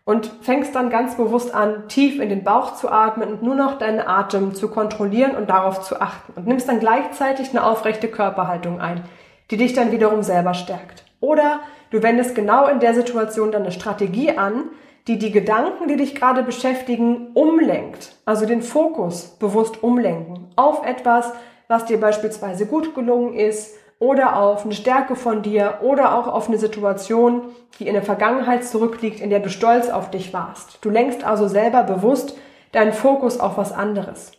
und 0.03 0.31
fängst 0.41 0.75
dann 0.75 0.89
ganz 0.89 1.15
bewusst 1.15 1.53
an, 1.53 1.87
tief 1.87 2.19
in 2.19 2.29
den 2.29 2.43
Bauch 2.43 2.75
zu 2.75 2.89
atmen 2.89 3.29
und 3.29 3.43
nur 3.43 3.55
noch 3.55 3.77
deinen 3.77 3.99
Atem 3.99 4.55
zu 4.55 4.69
kontrollieren 4.69 5.35
und 5.35 5.49
darauf 5.49 5.81
zu 5.81 6.01
achten 6.01 6.33
und 6.35 6.47
nimmst 6.47 6.67
dann 6.67 6.79
gleichzeitig 6.79 7.51
eine 7.51 7.63
aufrechte 7.63 8.07
Körperhaltung 8.07 8.81
ein, 8.81 9.03
die 9.51 9.57
dich 9.57 9.73
dann 9.73 9.91
wiederum 9.91 10.23
selber 10.23 10.53
stärkt. 10.53 11.05
Oder 11.19 11.59
du 11.91 12.01
wendest 12.01 12.33
genau 12.33 12.67
in 12.67 12.79
der 12.79 12.93
Situation 12.93 13.51
dann 13.51 13.61
eine 13.61 13.71
Strategie 13.71 14.37
an, 14.37 14.69
die 15.07 15.17
die 15.17 15.31
Gedanken, 15.31 15.87
die 15.87 15.97
dich 15.97 16.15
gerade 16.15 16.43
beschäftigen, 16.43 17.29
umlenkt. 17.33 18.15
Also 18.25 18.45
den 18.45 18.61
Fokus 18.61 19.37
bewusst 19.39 19.83
umlenken 19.83 20.51
auf 20.55 20.85
etwas, 20.85 21.31
was 21.67 21.85
dir 21.85 21.99
beispielsweise 21.99 22.65
gut 22.65 22.93
gelungen 22.95 23.33
ist 23.33 23.75
oder 24.01 24.35
auf 24.35 24.65
eine 24.65 24.73
Stärke 24.73 25.15
von 25.15 25.43
dir 25.43 25.77
oder 25.81 26.17
auch 26.17 26.27
auf 26.27 26.47
eine 26.47 26.57
Situation, 26.57 27.43
die 27.77 27.85
in 27.85 27.93
der 27.93 28.01
Vergangenheit 28.01 28.65
zurückliegt, 28.65 29.19
in 29.19 29.29
der 29.29 29.41
du 29.41 29.49
stolz 29.51 29.89
auf 29.89 30.09
dich 30.09 30.33
warst. 30.33 30.79
Du 30.83 30.89
lenkst 30.89 31.23
also 31.23 31.47
selber 31.47 31.83
bewusst 31.83 32.35
deinen 32.71 32.93
Fokus 32.93 33.39
auf 33.39 33.57
was 33.57 33.71
anderes. 33.71 34.31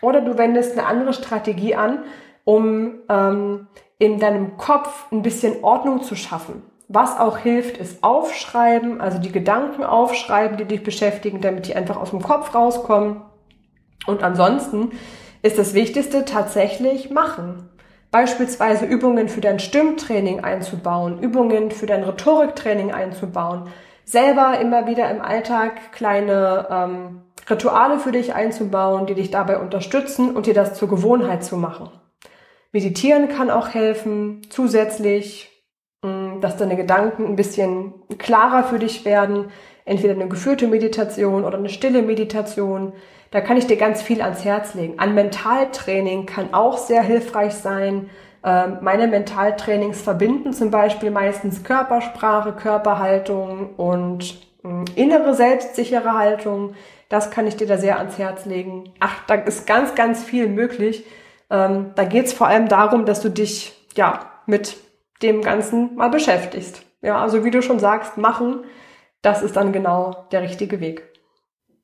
Oder 0.00 0.22
du 0.22 0.38
wendest 0.38 0.72
eine 0.72 0.86
andere 0.86 1.12
Strategie 1.12 1.74
an, 1.74 1.98
um 2.44 3.00
ähm, 3.10 3.66
in 3.98 4.18
deinem 4.20 4.56
Kopf 4.56 5.12
ein 5.12 5.20
bisschen 5.20 5.62
Ordnung 5.62 6.02
zu 6.02 6.16
schaffen. 6.16 6.62
Was 6.88 7.20
auch 7.20 7.36
hilft, 7.36 7.76
ist 7.76 8.02
aufschreiben, 8.02 9.02
also 9.02 9.18
die 9.18 9.32
Gedanken 9.32 9.84
aufschreiben, 9.84 10.56
die 10.56 10.64
dich 10.64 10.82
beschäftigen, 10.82 11.42
damit 11.42 11.66
die 11.66 11.76
einfach 11.76 11.98
aus 11.98 12.08
dem 12.08 12.22
Kopf 12.22 12.54
rauskommen. 12.54 13.20
Und 14.06 14.22
ansonsten 14.22 14.92
ist 15.42 15.58
das 15.58 15.74
Wichtigste 15.74 16.24
tatsächlich 16.24 17.10
machen. 17.10 17.69
Beispielsweise 18.10 18.86
Übungen 18.86 19.28
für 19.28 19.40
dein 19.40 19.60
Stimmtraining 19.60 20.40
einzubauen, 20.40 21.22
Übungen 21.22 21.70
für 21.70 21.86
dein 21.86 22.02
Rhetoriktraining 22.02 22.92
einzubauen, 22.92 23.68
selber 24.04 24.58
immer 24.60 24.86
wieder 24.88 25.08
im 25.10 25.22
Alltag 25.22 25.92
kleine 25.92 26.66
ähm, 26.70 27.22
Rituale 27.48 27.98
für 28.00 28.10
dich 28.10 28.34
einzubauen, 28.34 29.06
die 29.06 29.14
dich 29.14 29.30
dabei 29.30 29.58
unterstützen 29.58 30.34
und 30.34 30.46
dir 30.46 30.54
das 30.54 30.74
zur 30.74 30.88
Gewohnheit 30.88 31.44
zu 31.44 31.56
machen. 31.56 31.90
Meditieren 32.72 33.28
kann 33.28 33.50
auch 33.50 33.68
helfen, 33.68 34.42
zusätzlich, 34.50 35.50
mm, 36.02 36.40
dass 36.40 36.56
deine 36.56 36.76
Gedanken 36.76 37.26
ein 37.26 37.36
bisschen 37.36 37.94
klarer 38.18 38.64
für 38.64 38.80
dich 38.80 39.04
werden, 39.04 39.50
entweder 39.90 40.14
eine 40.14 40.28
geführte 40.28 40.68
Meditation 40.68 41.44
oder 41.44 41.58
eine 41.58 41.68
stille 41.68 42.02
Meditation. 42.02 42.92
Da 43.32 43.40
kann 43.40 43.56
ich 43.56 43.66
dir 43.66 43.76
ganz 43.76 44.00
viel 44.00 44.22
ans 44.22 44.44
Herz 44.44 44.74
legen. 44.74 44.98
An 44.98 45.14
Mentaltraining 45.14 46.26
kann 46.26 46.54
auch 46.54 46.78
sehr 46.78 47.02
hilfreich 47.02 47.54
sein. 47.54 48.08
Ähm, 48.44 48.78
meine 48.82 49.08
Mentaltrainings 49.08 50.00
verbinden 50.00 50.52
zum 50.52 50.70
Beispiel 50.70 51.10
meistens 51.10 51.64
Körpersprache, 51.64 52.52
Körperhaltung 52.52 53.74
und 53.76 54.46
ähm, 54.64 54.84
innere 54.94 55.34
selbstsichere 55.34 56.14
Haltung. 56.14 56.74
Das 57.08 57.32
kann 57.32 57.48
ich 57.48 57.56
dir 57.56 57.66
da 57.66 57.76
sehr 57.76 57.98
ans 57.98 58.16
Herz 58.16 58.46
legen. 58.46 58.92
Ach, 59.00 59.26
da 59.26 59.34
ist 59.34 59.66
ganz, 59.66 59.96
ganz 59.96 60.22
viel 60.22 60.46
möglich. 60.46 61.04
Ähm, 61.50 61.90
da 61.96 62.04
geht 62.04 62.26
es 62.26 62.32
vor 62.32 62.46
allem 62.46 62.68
darum, 62.68 63.06
dass 63.06 63.20
du 63.20 63.28
dich 63.28 63.72
ja 63.96 64.20
mit 64.46 64.76
dem 65.20 65.42
Ganzen 65.42 65.96
mal 65.96 66.10
beschäftigst. 66.10 66.82
Ja, 67.02 67.20
also 67.20 67.44
wie 67.44 67.50
du 67.50 67.60
schon 67.60 67.80
sagst, 67.80 68.18
machen, 68.18 68.60
das 69.22 69.42
ist 69.42 69.56
dann 69.56 69.72
genau 69.72 70.26
der 70.32 70.42
richtige 70.42 70.80
Weg. 70.80 71.10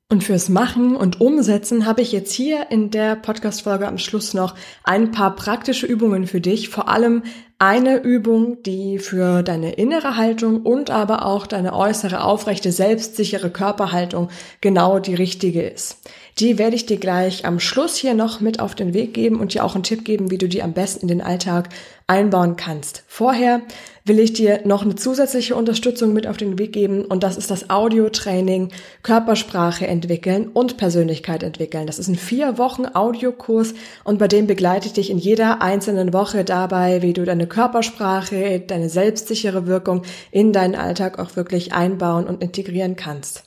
Und 0.09 0.23
fürs 0.23 0.47
Machen 0.47 0.95
und 0.95 1.19
Umsetzen 1.19 1.85
habe 1.85 2.01
ich 2.01 2.13
jetzt 2.13 2.31
hier 2.31 2.71
in 2.71 2.91
der 2.91 3.17
Podcast-Folge 3.17 3.89
am 3.89 3.97
Schluss 3.97 4.33
noch 4.33 4.55
ein 4.85 5.11
paar 5.11 5.35
praktische 5.35 5.85
Übungen 5.85 6.27
für 6.27 6.39
dich. 6.39 6.69
Vor 6.69 6.87
allem 6.87 7.23
eine 7.59 7.97
Übung, 7.97 8.63
die 8.63 8.99
für 8.99 9.43
deine 9.43 9.73
innere 9.73 10.15
Haltung 10.15 10.61
und 10.61 10.91
aber 10.91 11.25
auch 11.25 11.45
deine 11.45 11.73
äußere, 11.73 12.23
aufrechte, 12.23 12.71
selbstsichere 12.71 13.49
Körperhaltung 13.49 14.29
genau 14.61 14.99
die 14.99 15.15
richtige 15.15 15.63
ist. 15.63 15.97
Die 16.39 16.57
werde 16.57 16.77
ich 16.77 16.85
dir 16.85 16.97
gleich 16.97 17.45
am 17.45 17.59
Schluss 17.59 17.97
hier 17.97 18.13
noch 18.13 18.39
mit 18.39 18.61
auf 18.61 18.75
den 18.75 18.93
Weg 18.93 19.13
geben 19.13 19.41
und 19.41 19.55
dir 19.55 19.65
auch 19.65 19.75
einen 19.75 19.83
Tipp 19.83 20.05
geben, 20.05 20.31
wie 20.31 20.37
du 20.37 20.47
die 20.47 20.63
am 20.63 20.71
besten 20.71 21.01
in 21.01 21.07
den 21.09 21.21
Alltag 21.21 21.67
einbauen 22.07 22.55
kannst. 22.55 23.03
Vorher 23.07 23.61
will 24.05 24.19
ich 24.19 24.31
dir 24.31 24.61
noch 24.63 24.83
eine 24.83 24.95
zusätzliche 24.95 25.55
Unterstützung 25.55 26.13
mit 26.13 26.25
auf 26.25 26.37
den 26.37 26.57
Weg 26.57 26.71
geben 26.71 27.03
und 27.03 27.23
das 27.23 27.35
ist 27.35 27.51
das 27.51 27.69
Audiotraining 27.69 28.69
Körpersprache 29.03 29.85
entwickeln 29.85 30.47
und 30.47 30.77
Persönlichkeit 30.77 31.43
entwickeln. 31.43 31.85
Das 31.85 31.99
ist 31.99 32.07
ein 32.07 32.15
vier 32.15 32.57
Wochen 32.57 32.85
Audiokurs 32.85 33.73
und 34.05 34.19
bei 34.19 34.29
dem 34.29 34.47
begleite 34.47 34.87
ich 34.87 34.93
dich 34.93 35.09
in 35.09 35.17
jeder 35.17 35.61
einzelnen 35.61 36.13
Woche 36.13 36.45
dabei, 36.45 37.01
wie 37.01 37.11
du 37.11 37.25
deine 37.25 37.47
Körpersprache, 37.47 38.61
deine 38.61 38.87
selbstsichere 38.87 39.67
Wirkung 39.67 40.03
in 40.31 40.53
deinen 40.53 40.75
Alltag 40.75 41.19
auch 41.19 41.35
wirklich 41.35 41.73
einbauen 41.73 42.25
und 42.25 42.41
integrieren 42.41 42.95
kannst. 42.95 43.46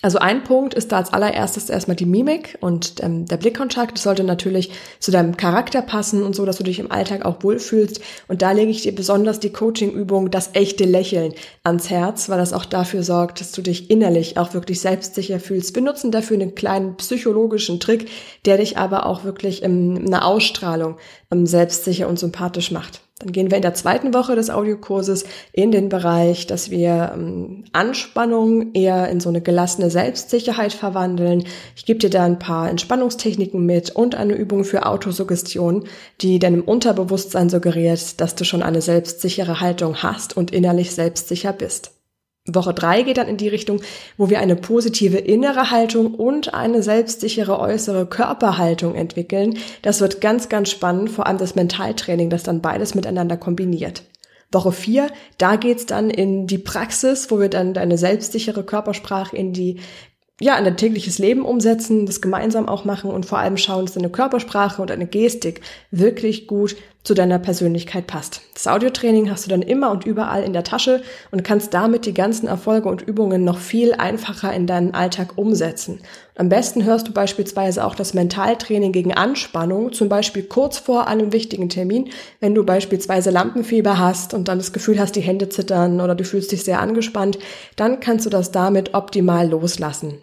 Also 0.00 0.18
ein 0.18 0.44
Punkt 0.44 0.74
ist 0.74 0.92
da 0.92 0.98
als 0.98 1.12
allererstes 1.12 1.68
erstmal 1.68 1.96
die 1.96 2.06
Mimik 2.06 2.56
und 2.60 3.02
ähm, 3.02 3.26
der 3.26 3.36
Blickkontakt. 3.36 3.96
Das 3.96 4.04
sollte 4.04 4.22
natürlich 4.22 4.70
zu 5.00 5.10
deinem 5.10 5.36
Charakter 5.36 5.82
passen 5.82 6.22
und 6.22 6.36
so, 6.36 6.46
dass 6.46 6.58
du 6.58 6.62
dich 6.62 6.78
im 6.78 6.92
Alltag 6.92 7.24
auch 7.24 7.42
wohlfühlst. 7.42 8.00
Und 8.28 8.40
da 8.42 8.52
lege 8.52 8.70
ich 8.70 8.82
dir 8.82 8.94
besonders 8.94 9.40
die 9.40 9.50
Coaching-Übung, 9.50 10.30
das 10.30 10.50
echte 10.52 10.84
Lächeln 10.84 11.34
ans 11.64 11.90
Herz, 11.90 12.28
weil 12.28 12.38
das 12.38 12.52
auch 12.52 12.64
dafür 12.64 13.02
sorgt, 13.02 13.40
dass 13.40 13.50
du 13.50 13.60
dich 13.60 13.90
innerlich 13.90 14.38
auch 14.38 14.54
wirklich 14.54 14.80
selbstsicher 14.80 15.40
fühlst. 15.40 15.74
Wir 15.74 15.82
nutzen 15.82 16.12
dafür 16.12 16.36
einen 16.36 16.54
kleinen 16.54 16.96
psychologischen 16.96 17.80
Trick, 17.80 18.08
der 18.44 18.58
dich 18.58 18.78
aber 18.78 19.04
auch 19.04 19.24
wirklich 19.24 19.64
in 19.64 20.06
einer 20.06 20.24
Ausstrahlung 20.24 20.96
ähm, 21.32 21.44
selbstsicher 21.44 22.08
und 22.08 22.20
sympathisch 22.20 22.70
macht. 22.70 23.00
Dann 23.20 23.32
gehen 23.32 23.50
wir 23.50 23.56
in 23.56 23.62
der 23.62 23.74
zweiten 23.74 24.14
Woche 24.14 24.36
des 24.36 24.48
Audiokurses 24.48 25.24
in 25.52 25.72
den 25.72 25.88
Bereich, 25.88 26.46
dass 26.46 26.70
wir 26.70 27.12
ähm, 27.14 27.64
Anspannung 27.72 28.74
eher 28.74 29.08
in 29.08 29.18
so 29.18 29.28
eine 29.28 29.40
gelassene 29.40 29.90
Selbstsicherheit 29.90 30.72
verwandeln. 30.72 31.44
Ich 31.74 31.84
gebe 31.84 31.98
dir 31.98 32.10
da 32.10 32.24
ein 32.24 32.38
paar 32.38 32.70
Entspannungstechniken 32.70 33.66
mit 33.66 33.90
und 33.90 34.14
eine 34.14 34.34
Übung 34.34 34.62
für 34.62 34.86
Autosuggestion, 34.86 35.88
die 36.20 36.38
deinem 36.38 36.62
Unterbewusstsein 36.62 37.50
suggeriert, 37.50 38.20
dass 38.20 38.36
du 38.36 38.44
schon 38.44 38.62
eine 38.62 38.82
selbstsichere 38.82 39.60
Haltung 39.60 39.96
hast 39.96 40.36
und 40.36 40.52
innerlich 40.52 40.92
selbstsicher 40.92 41.52
bist. 41.52 41.97
Woche 42.54 42.74
drei 42.74 43.02
geht 43.02 43.18
dann 43.18 43.28
in 43.28 43.36
die 43.36 43.48
Richtung, 43.48 43.80
wo 44.16 44.30
wir 44.30 44.40
eine 44.40 44.56
positive 44.56 45.18
innere 45.18 45.70
Haltung 45.70 46.14
und 46.14 46.54
eine 46.54 46.82
selbstsichere 46.82 47.58
äußere 47.58 48.06
Körperhaltung 48.06 48.94
entwickeln. 48.94 49.58
Das 49.82 50.00
wird 50.00 50.20
ganz, 50.20 50.48
ganz 50.48 50.70
spannend, 50.70 51.10
vor 51.10 51.26
allem 51.26 51.38
das 51.38 51.54
Mentaltraining, 51.54 52.30
das 52.30 52.42
dann 52.42 52.60
beides 52.60 52.94
miteinander 52.94 53.36
kombiniert. 53.36 54.02
Woche 54.50 54.72
vier, 54.72 55.08
da 55.36 55.56
geht's 55.56 55.84
dann 55.84 56.08
in 56.08 56.46
die 56.46 56.58
Praxis, 56.58 57.30
wo 57.30 57.38
wir 57.38 57.50
dann 57.50 57.74
deine 57.74 57.98
selbstsichere 57.98 58.64
Körpersprache 58.64 59.36
in 59.36 59.52
die 59.52 59.80
ja, 60.40 60.56
in 60.56 60.64
dein 60.64 60.76
tägliches 60.76 61.18
Leben 61.18 61.44
umsetzen, 61.44 62.06
das 62.06 62.20
gemeinsam 62.20 62.68
auch 62.68 62.84
machen 62.84 63.10
und 63.10 63.26
vor 63.26 63.38
allem 63.38 63.56
schauen, 63.56 63.86
dass 63.86 63.94
deine 63.94 64.08
Körpersprache 64.08 64.80
und 64.80 64.90
deine 64.90 65.06
Gestik 65.06 65.62
wirklich 65.90 66.46
gut 66.46 66.76
zu 67.08 67.14
deiner 67.14 67.38
Persönlichkeit 67.38 68.06
passt. 68.06 68.42
Das 68.52 68.66
Audiotraining 68.66 69.30
hast 69.30 69.46
du 69.46 69.50
dann 69.50 69.62
immer 69.62 69.90
und 69.90 70.04
überall 70.04 70.42
in 70.42 70.52
der 70.52 70.62
Tasche 70.62 71.02
und 71.30 71.42
kannst 71.42 71.72
damit 71.72 72.04
die 72.04 72.12
ganzen 72.12 72.46
Erfolge 72.46 72.90
und 72.90 73.00
Übungen 73.00 73.44
noch 73.44 73.56
viel 73.56 73.94
einfacher 73.94 74.52
in 74.52 74.66
deinen 74.66 74.92
Alltag 74.92 75.38
umsetzen. 75.38 76.00
Am 76.36 76.50
besten 76.50 76.84
hörst 76.84 77.08
du 77.08 77.12
beispielsweise 77.12 77.82
auch 77.84 77.94
das 77.94 78.12
Mentaltraining 78.12 78.92
gegen 78.92 79.14
Anspannung, 79.14 79.94
zum 79.94 80.10
Beispiel 80.10 80.42
kurz 80.42 80.76
vor 80.76 81.08
einem 81.08 81.32
wichtigen 81.32 81.70
Termin, 81.70 82.10
wenn 82.40 82.54
du 82.54 82.62
beispielsweise 82.62 83.30
Lampenfieber 83.30 83.98
hast 83.98 84.34
und 84.34 84.46
dann 84.46 84.58
das 84.58 84.74
Gefühl 84.74 85.00
hast, 85.00 85.16
die 85.16 85.22
Hände 85.22 85.48
zittern 85.48 86.02
oder 86.02 86.14
du 86.14 86.24
fühlst 86.24 86.52
dich 86.52 86.62
sehr 86.62 86.80
angespannt, 86.80 87.38
dann 87.76 88.00
kannst 88.00 88.26
du 88.26 88.30
das 88.30 88.52
damit 88.52 88.92
optimal 88.92 89.48
loslassen. 89.48 90.18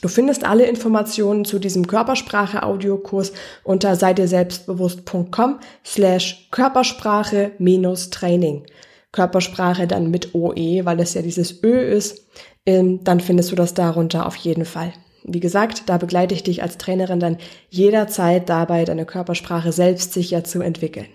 Du 0.00 0.08
findest 0.08 0.44
alle 0.44 0.66
Informationen 0.66 1.44
zu 1.44 1.58
diesem 1.58 1.86
Körpersprache-Audiokurs 1.86 3.32
unter 3.64 3.96
seidirselbstbewusst.com 3.96 5.60
slash 5.84 6.48
Körpersprache-Training. 6.50 8.64
Körpersprache 9.12 9.86
dann 9.86 10.10
mit 10.10 10.34
OE, 10.34 10.84
weil 10.84 11.00
es 11.00 11.14
ja 11.14 11.22
dieses 11.22 11.62
Ö 11.62 11.78
ist, 11.78 12.26
ähm, 12.64 13.04
dann 13.04 13.20
findest 13.20 13.50
du 13.50 13.56
das 13.56 13.74
darunter 13.74 14.26
auf 14.26 14.36
jeden 14.36 14.64
Fall. 14.64 14.94
Wie 15.24 15.40
gesagt, 15.40 15.84
da 15.86 15.98
begleite 15.98 16.34
ich 16.34 16.42
dich 16.42 16.62
als 16.62 16.78
Trainerin 16.78 17.20
dann 17.20 17.38
jederzeit 17.68 18.48
dabei, 18.48 18.84
deine 18.84 19.04
Körpersprache 19.04 19.72
selbstsicher 19.72 20.44
zu 20.44 20.60
entwickeln. 20.60 21.06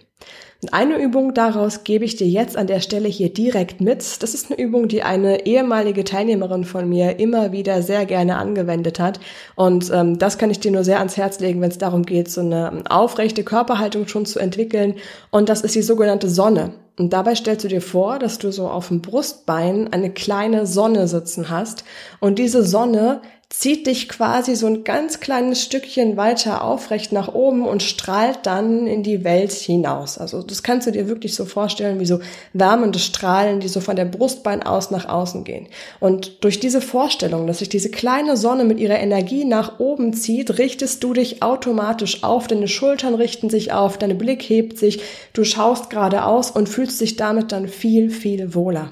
Und 0.62 0.74
eine 0.74 0.98
Übung 0.98 1.34
daraus 1.34 1.84
gebe 1.84 2.06
ich 2.06 2.16
dir 2.16 2.28
jetzt 2.28 2.58
an 2.58 2.66
der 2.66 2.80
Stelle 2.80 3.08
hier 3.08 3.32
direkt 3.32 3.82
mit. 3.82 4.24
Das 4.24 4.34
ist 4.34 4.50
eine 4.50 4.60
Übung, 4.60 4.88
die 4.88 5.04
eine 5.04 5.46
ehemalige 5.46 6.04
Teilnehmerin 6.04 6.64
von 6.64 6.88
mir 6.88 7.20
immer 7.20 7.52
wieder 7.52 7.82
sehr 7.82 8.06
gerne 8.06 8.38
angewendet 8.38 9.00
hat. 9.00 9.20
Und 9.56 9.92
ähm, 9.94 10.18
das 10.18 10.38
kann 10.38 10.50
ich 10.50 10.60
dir 10.60 10.72
nur 10.72 10.84
sehr 10.84 11.00
ans 11.00 11.18
Herz 11.18 11.40
legen, 11.40 11.62
wenn 11.62 11.70
es 11.70 11.78
darum 11.78 12.04
geht, 12.04 12.32
so 12.32 12.42
eine 12.42 12.84
aufrechte 12.90 13.44
Körperhaltung 13.44 14.08
schon 14.08 14.26
zu 14.26 14.40
entwickeln. 14.40 14.96
Und 15.30 15.50
das 15.50 15.62
ist 15.62 15.76
die 15.76 15.82
sogenannte 15.82 16.30
Sonne. 16.30 16.74
Und 16.98 17.12
dabei 17.12 17.36
stellst 17.36 17.66
du 17.66 17.68
dir 17.68 17.82
vor, 17.82 18.18
dass 18.18 18.40
du 18.40 18.52
so 18.52 18.70
auf 18.70 18.88
dem 18.88 19.02
Brustbein 19.02 19.92
eine 19.92 20.12
kleine 20.12 20.66
Sonne 20.66 21.08
sitzen 21.08 21.50
hast. 21.50 21.84
Und 22.22 22.40
diese 22.40 22.64
Sonne 22.64 23.22
zieht 23.50 23.86
dich 23.86 24.10
quasi 24.10 24.56
so 24.56 24.66
ein 24.66 24.84
ganz 24.84 25.20
kleines 25.20 25.62
Stückchen 25.62 26.18
weiter 26.18 26.64
aufrecht 26.64 27.12
nach 27.12 27.34
oben 27.34 27.66
und 27.66 27.84
strahlt 27.84 28.40
dann 28.44 28.88
in 28.88 29.04
die 29.04 29.24
Welt 29.24 29.52
hinaus. 29.52 30.18
Also 30.18 30.42
das 30.42 30.64
kannst 30.64 30.88
du 30.88 30.92
dir 30.92 31.08
wirklich 31.08 31.36
so 31.36 31.46
vorstellen, 31.46 32.00
wie 32.00 32.08
so 32.08 32.20
wärmende 32.54 32.98
Strahlen, 32.98 33.60
die 33.60 33.68
so 33.68 33.82
von 33.82 33.96
der 33.96 34.06
Brustbein 34.06 34.64
aus 34.64 34.90
nach 34.90 35.08
außen 35.08 35.44
gehen. 35.44 35.68
Und 36.00 36.44
durch 36.44 36.60
diese 36.60 36.82
Vorstellung, 36.82 37.46
dass 37.46 37.60
sich 37.60 37.70
diese 37.70 37.92
kleine 37.92 38.36
Sonne 38.36 38.66
mit 38.66 38.80
ihrer 38.80 39.00
Energie 39.00 39.46
nach 39.46 39.80
oben 39.80 40.14
zieht, 40.14 40.58
richtest 40.58 41.04
du 41.04 41.14
dich 41.14 41.44
automatisch 41.44 42.24
auf, 42.24 42.48
deine 42.48 42.68
Schultern 42.68 43.14
richten 43.14 43.50
sich 43.52 43.72
auf, 43.72 43.98
dein 43.98 44.18
Blick 44.18 44.42
hebt 44.42 44.80
sich, 44.80 45.02
du 45.34 45.44
schaust 45.44 45.92
geradeaus 45.92 46.50
und 46.50 46.68
fühlst 46.68 47.00
dich 47.00 47.16
damit 47.16 47.52
dann 47.52 47.68
viel, 47.68 48.10
viel 48.10 48.56
wohler. 48.56 48.92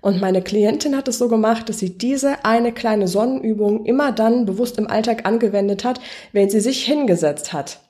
Und 0.00 0.20
meine 0.20 0.42
Klientin 0.42 0.96
hat 0.96 1.08
es 1.08 1.18
so 1.18 1.28
gemacht, 1.28 1.68
dass 1.68 1.78
sie 1.78 1.96
diese 1.98 2.44
eine 2.44 2.72
kleine 2.72 3.08
Sonnenübung 3.08 3.84
immer 3.84 4.12
dann 4.12 4.46
bewusst 4.46 4.78
im 4.78 4.88
Alltag 4.88 5.26
angewendet 5.26 5.84
hat, 5.84 6.00
wenn 6.32 6.50
sie 6.50 6.60
sich 6.60 6.84
hingesetzt 6.84 7.52
hat. 7.52 7.80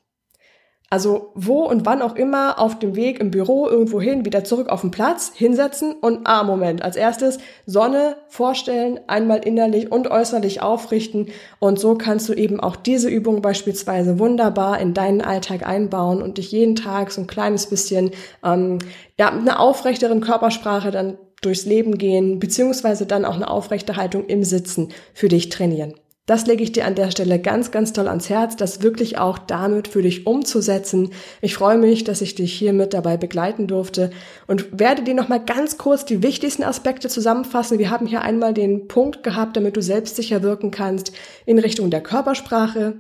Also 0.90 1.33
wo 1.35 1.64
und 1.64 1.85
wann 1.85 2.01
auch 2.01 2.16
immer 2.16 2.59
auf 2.59 2.79
dem 2.79 2.97
Weg 2.97 3.21
im 3.21 3.31
Büro 3.31 3.68
irgendwo 3.68 4.01
hin, 4.01 4.25
wieder 4.25 4.42
zurück 4.44 4.71
auf 4.71 4.81
den 4.81 4.90
Platz, 4.90 5.33
hinsetzen 5.35 5.92
und 5.92 6.21
ah, 6.25 6.44
Moment, 6.44 6.81
als 6.81 6.97
erstes 6.97 7.37
Sonne 7.66 8.16
vorstellen, 8.29 8.99
einmal 9.07 9.40
innerlich 9.40 9.92
und 9.92 10.11
äußerlich 10.11 10.62
aufrichten 10.62 11.27
und 11.59 11.79
so 11.79 11.94
kannst 11.94 12.31
du 12.31 12.33
eben 12.33 12.59
auch 12.59 12.75
diese 12.75 13.11
Übung 13.11 13.42
beispielsweise 13.42 14.18
wunderbar 14.18 14.81
in 14.81 14.94
deinen 14.94 15.21
Alltag 15.21 15.66
einbauen 15.66 16.23
und 16.23 16.38
dich 16.38 16.53
jeden 16.53 16.75
Tag 16.75 17.12
so 17.12 17.21
ein 17.21 17.27
kleines 17.27 17.66
bisschen 17.66 18.12
ähm, 18.42 18.79
ja, 19.18 19.31
mit 19.31 19.42
einer 19.42 19.61
aufrechteren 19.61 20.23
Körpersprache 20.23 20.90
dann 20.90 21.18
durchs 21.40 21.64
Leben 21.64 21.98
gehen, 21.98 22.38
beziehungsweise 22.38 23.07
dann 23.07 23.24
auch 23.24 23.37
eine 23.37 23.51
aufrechte 23.51 23.96
Haltung 23.96 24.27
im 24.27 24.44
Sitzen 24.44 24.88
für 25.14 25.29
dich 25.29 25.48
trainieren. 25.48 25.94
Das 26.29 26.46
lege 26.46 26.62
ich 26.62 26.72
dir 26.72 26.85
an 26.85 26.94
der 26.94 27.11
Stelle 27.11 27.38
ganz, 27.38 27.70
ganz 27.70 27.94
toll 27.94 28.07
ans 28.07 28.29
Herz, 28.29 28.55
das 28.55 28.83
wirklich 28.83 29.16
auch 29.16 29.38
damit 29.38 29.88
für 29.88 30.03
dich 30.03 30.27
umzusetzen. 30.27 31.12
Ich 31.40 31.55
freue 31.55 31.79
mich, 31.79 32.05
dass 32.05 32.20
ich 32.20 32.35
dich 32.35 32.53
hiermit 32.53 32.92
dabei 32.92 33.16
begleiten 33.16 33.66
durfte 33.66 34.11
und 34.46 34.79
werde 34.79 35.03
dir 35.03 35.14
nochmal 35.14 35.42
ganz 35.42 35.79
kurz 35.79 36.05
die 36.05 36.22
wichtigsten 36.22 36.64
Aspekte 36.64 37.09
zusammenfassen. 37.09 37.79
Wir 37.79 37.88
haben 37.88 38.07
hier 38.07 38.20
einmal 38.20 38.53
den 38.53 38.88
Punkt 38.88 39.22
gehabt, 39.22 39.57
damit 39.57 39.79
du 39.79 39.81
selbstsicher 39.81 40.42
wirken 40.42 40.70
kannst 40.70 41.12
in 41.46 41.59
Richtung 41.59 41.88
der 41.88 42.03
Körpersprache, 42.03 42.98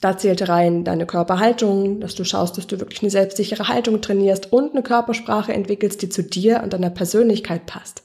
da 0.00 0.16
zählte 0.16 0.48
rein 0.48 0.84
deine 0.84 1.06
Körperhaltung, 1.06 2.00
dass 2.00 2.14
du 2.14 2.24
schaust, 2.24 2.56
dass 2.56 2.66
du 2.66 2.80
wirklich 2.80 3.02
eine 3.02 3.10
selbstsichere 3.10 3.68
Haltung 3.68 4.00
trainierst 4.00 4.52
und 4.52 4.72
eine 4.72 4.82
Körpersprache 4.82 5.52
entwickelst, 5.52 6.00
die 6.02 6.08
zu 6.08 6.22
dir 6.22 6.62
und 6.62 6.72
deiner 6.72 6.90
Persönlichkeit 6.90 7.66
passt. 7.66 8.02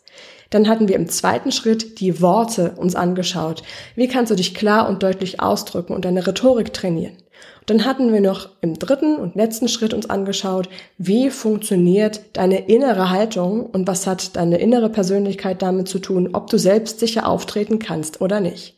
Dann 0.50 0.68
hatten 0.68 0.88
wir 0.88 0.96
im 0.96 1.10
zweiten 1.10 1.52
Schritt 1.52 2.00
die 2.00 2.22
Worte 2.22 2.74
uns 2.78 2.96
angeschaut. 2.96 3.64
Wie 3.96 4.08
kannst 4.08 4.32
du 4.32 4.36
dich 4.36 4.54
klar 4.54 4.88
und 4.88 5.04
deutlich 5.04 5.40
ausdrücken 5.40 5.94
und 5.94 6.06
deine 6.06 6.28
Rhetorik 6.28 6.74
trainieren? 6.74 7.18
Dann 7.66 7.84
hatten 7.84 8.14
wir 8.14 8.22
noch 8.22 8.50
im 8.62 8.78
dritten 8.78 9.16
und 9.16 9.36
letzten 9.36 9.68
Schritt 9.68 9.94
uns 9.94 10.08
angeschaut, 10.10 10.70
wie 10.98 11.32
funktioniert 11.32 12.22
deine 12.34 12.68
innere 12.68 13.10
Haltung 13.10 13.66
und 13.66 13.88
was 13.88 14.06
hat 14.06 14.36
deine 14.36 14.58
innere 14.60 14.90
Persönlichkeit 14.90 15.62
damit 15.62 15.88
zu 15.88 15.98
tun, 15.98 16.30
ob 16.34 16.50
du 16.50 16.60
selbstsicher 16.60 17.28
auftreten 17.28 17.80
kannst 17.80 18.22
oder 18.22 18.40
nicht. 18.40 18.76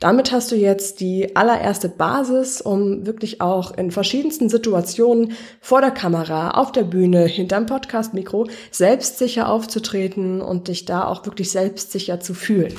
Damit 0.00 0.30
hast 0.30 0.52
du 0.52 0.54
jetzt 0.54 1.00
die 1.00 1.34
allererste 1.34 1.88
Basis, 1.88 2.60
um 2.60 3.04
wirklich 3.04 3.40
auch 3.40 3.76
in 3.76 3.90
verschiedensten 3.90 4.48
Situationen 4.48 5.32
vor 5.60 5.80
der 5.80 5.90
Kamera, 5.90 6.52
auf 6.52 6.70
der 6.70 6.84
Bühne, 6.84 7.24
hinterm 7.24 7.66
Podcast-Mikro 7.66 8.46
selbstsicher 8.70 9.48
aufzutreten 9.48 10.40
und 10.40 10.68
dich 10.68 10.84
da 10.84 11.04
auch 11.04 11.26
wirklich 11.26 11.50
selbstsicher 11.50 12.20
zu 12.20 12.34
fühlen. 12.34 12.74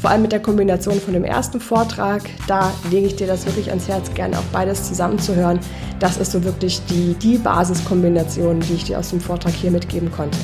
Vor 0.00 0.10
allem 0.10 0.22
mit 0.22 0.30
der 0.30 0.40
Kombination 0.40 1.00
von 1.00 1.14
dem 1.14 1.24
ersten 1.24 1.58
Vortrag, 1.58 2.22
da 2.46 2.72
lege 2.92 3.08
ich 3.08 3.16
dir 3.16 3.26
das 3.26 3.44
wirklich 3.44 3.70
ans 3.70 3.88
Herz, 3.88 4.14
gerne 4.14 4.38
auch 4.38 4.44
beides 4.52 4.86
zusammenzuhören. 4.86 5.58
Das 5.98 6.16
ist 6.16 6.30
so 6.30 6.44
wirklich 6.44 6.80
die, 6.86 7.14
die 7.14 7.38
Basiskombination, 7.38 8.60
die 8.60 8.74
ich 8.74 8.84
dir 8.84 9.00
aus 9.00 9.10
dem 9.10 9.20
Vortrag 9.20 9.52
hier 9.52 9.72
mitgeben 9.72 10.12
konnte. 10.12 10.38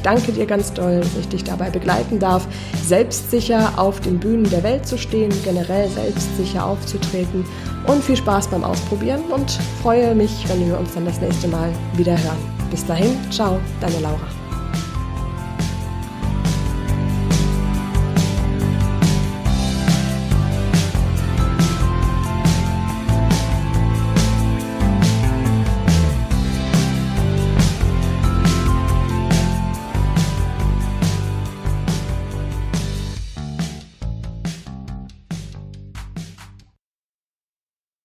Ich 0.00 0.04
danke 0.04 0.32
dir 0.32 0.46
ganz 0.46 0.72
doll, 0.72 1.00
dass 1.00 1.14
ich 1.20 1.28
dich 1.28 1.44
dabei 1.44 1.68
begleiten 1.68 2.18
darf, 2.18 2.48
selbstsicher 2.82 3.74
auf 3.76 4.00
den 4.00 4.18
Bühnen 4.18 4.48
der 4.48 4.62
Welt 4.62 4.86
zu 4.86 4.96
stehen, 4.96 5.30
generell 5.44 5.90
selbstsicher 5.90 6.64
aufzutreten 6.64 7.44
und 7.86 8.02
viel 8.02 8.16
Spaß 8.16 8.48
beim 8.48 8.64
Ausprobieren 8.64 9.20
und 9.30 9.58
freue 9.82 10.14
mich, 10.14 10.48
wenn 10.48 10.66
wir 10.66 10.78
uns 10.78 10.94
dann 10.94 11.04
das 11.04 11.20
nächste 11.20 11.48
Mal 11.48 11.70
wieder 11.98 12.12
hören. 12.12 12.38
Bis 12.70 12.86
dahin, 12.86 13.14
ciao, 13.30 13.58
deine 13.82 14.00
Laura. 14.00 14.39